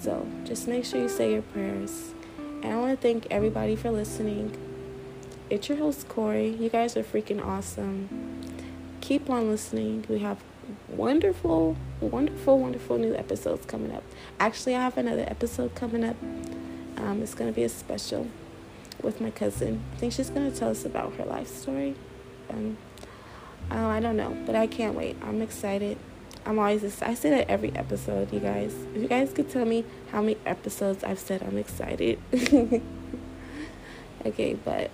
So, 0.00 0.26
just 0.44 0.66
make 0.66 0.84
sure 0.84 1.00
you 1.00 1.08
say 1.08 1.32
your 1.32 1.42
prayers. 1.42 2.12
And 2.62 2.72
I 2.72 2.76
want 2.76 2.92
to 2.92 3.02
thank 3.02 3.26
everybody 3.28 3.74
for 3.74 3.90
listening. 3.90 4.56
It's 5.50 5.68
your 5.68 5.78
host, 5.78 6.08
Corey. 6.08 6.48
You 6.48 6.68
guys 6.68 6.96
are 6.96 7.02
freaking 7.02 7.44
awesome. 7.44 8.40
Keep 9.00 9.28
on 9.28 9.50
listening. 9.50 10.04
We 10.08 10.20
have 10.20 10.38
wonderful, 10.88 11.76
wonderful, 12.00 12.60
wonderful 12.60 12.98
new 12.98 13.16
episodes 13.16 13.66
coming 13.66 13.92
up. 13.92 14.04
Actually, 14.38 14.76
I 14.76 14.82
have 14.82 14.96
another 14.96 15.24
episode 15.26 15.74
coming 15.74 16.04
up. 16.04 16.16
Um, 16.96 17.20
it's 17.20 17.34
going 17.34 17.50
to 17.50 17.54
be 17.54 17.64
a 17.64 17.68
special 17.68 18.28
with 19.02 19.20
my 19.20 19.32
cousin. 19.32 19.82
I 19.94 19.96
think 19.96 20.12
she's 20.12 20.30
going 20.30 20.50
to 20.50 20.56
tell 20.56 20.70
us 20.70 20.84
about 20.84 21.14
her 21.14 21.24
life 21.24 21.48
story. 21.48 21.96
Um, 22.48 22.76
uh, 23.72 23.86
I 23.86 23.98
don't 23.98 24.16
know, 24.16 24.36
but 24.46 24.54
I 24.54 24.68
can't 24.68 24.94
wait. 24.94 25.16
I'm 25.20 25.42
excited. 25.42 25.98
I'm 26.44 26.58
always, 26.58 27.02
I 27.02 27.14
say 27.14 27.30
that 27.30 27.50
every 27.50 27.74
episode, 27.76 28.32
you 28.32 28.40
guys. 28.40 28.74
If 28.94 29.02
you 29.02 29.08
guys 29.08 29.32
could 29.32 29.50
tell 29.50 29.64
me 29.64 29.84
how 30.10 30.20
many 30.20 30.36
episodes 30.44 31.04
I've 31.04 31.18
said 31.18 31.42
I'm 31.42 31.56
excited. 31.56 32.18
okay, 34.26 34.54
but 34.54 34.90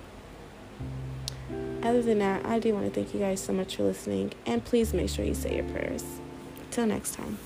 other 1.82 2.02
than 2.02 2.18
that, 2.18 2.44
I 2.44 2.58
do 2.58 2.74
want 2.74 2.87
to 2.87 2.90
thank 2.90 3.14
you 3.14 3.20
guys 3.20 3.40
so 3.40 3.52
much 3.52 3.76
for 3.76 3.84
listening. 3.84 4.32
And 4.46 4.64
please 4.64 4.92
make 4.92 5.08
sure 5.08 5.24
you 5.24 5.34
say 5.34 5.56
your 5.56 5.64
prayers. 5.64 6.04
Till 6.70 6.87
next 6.87 7.14
time. 7.14 7.38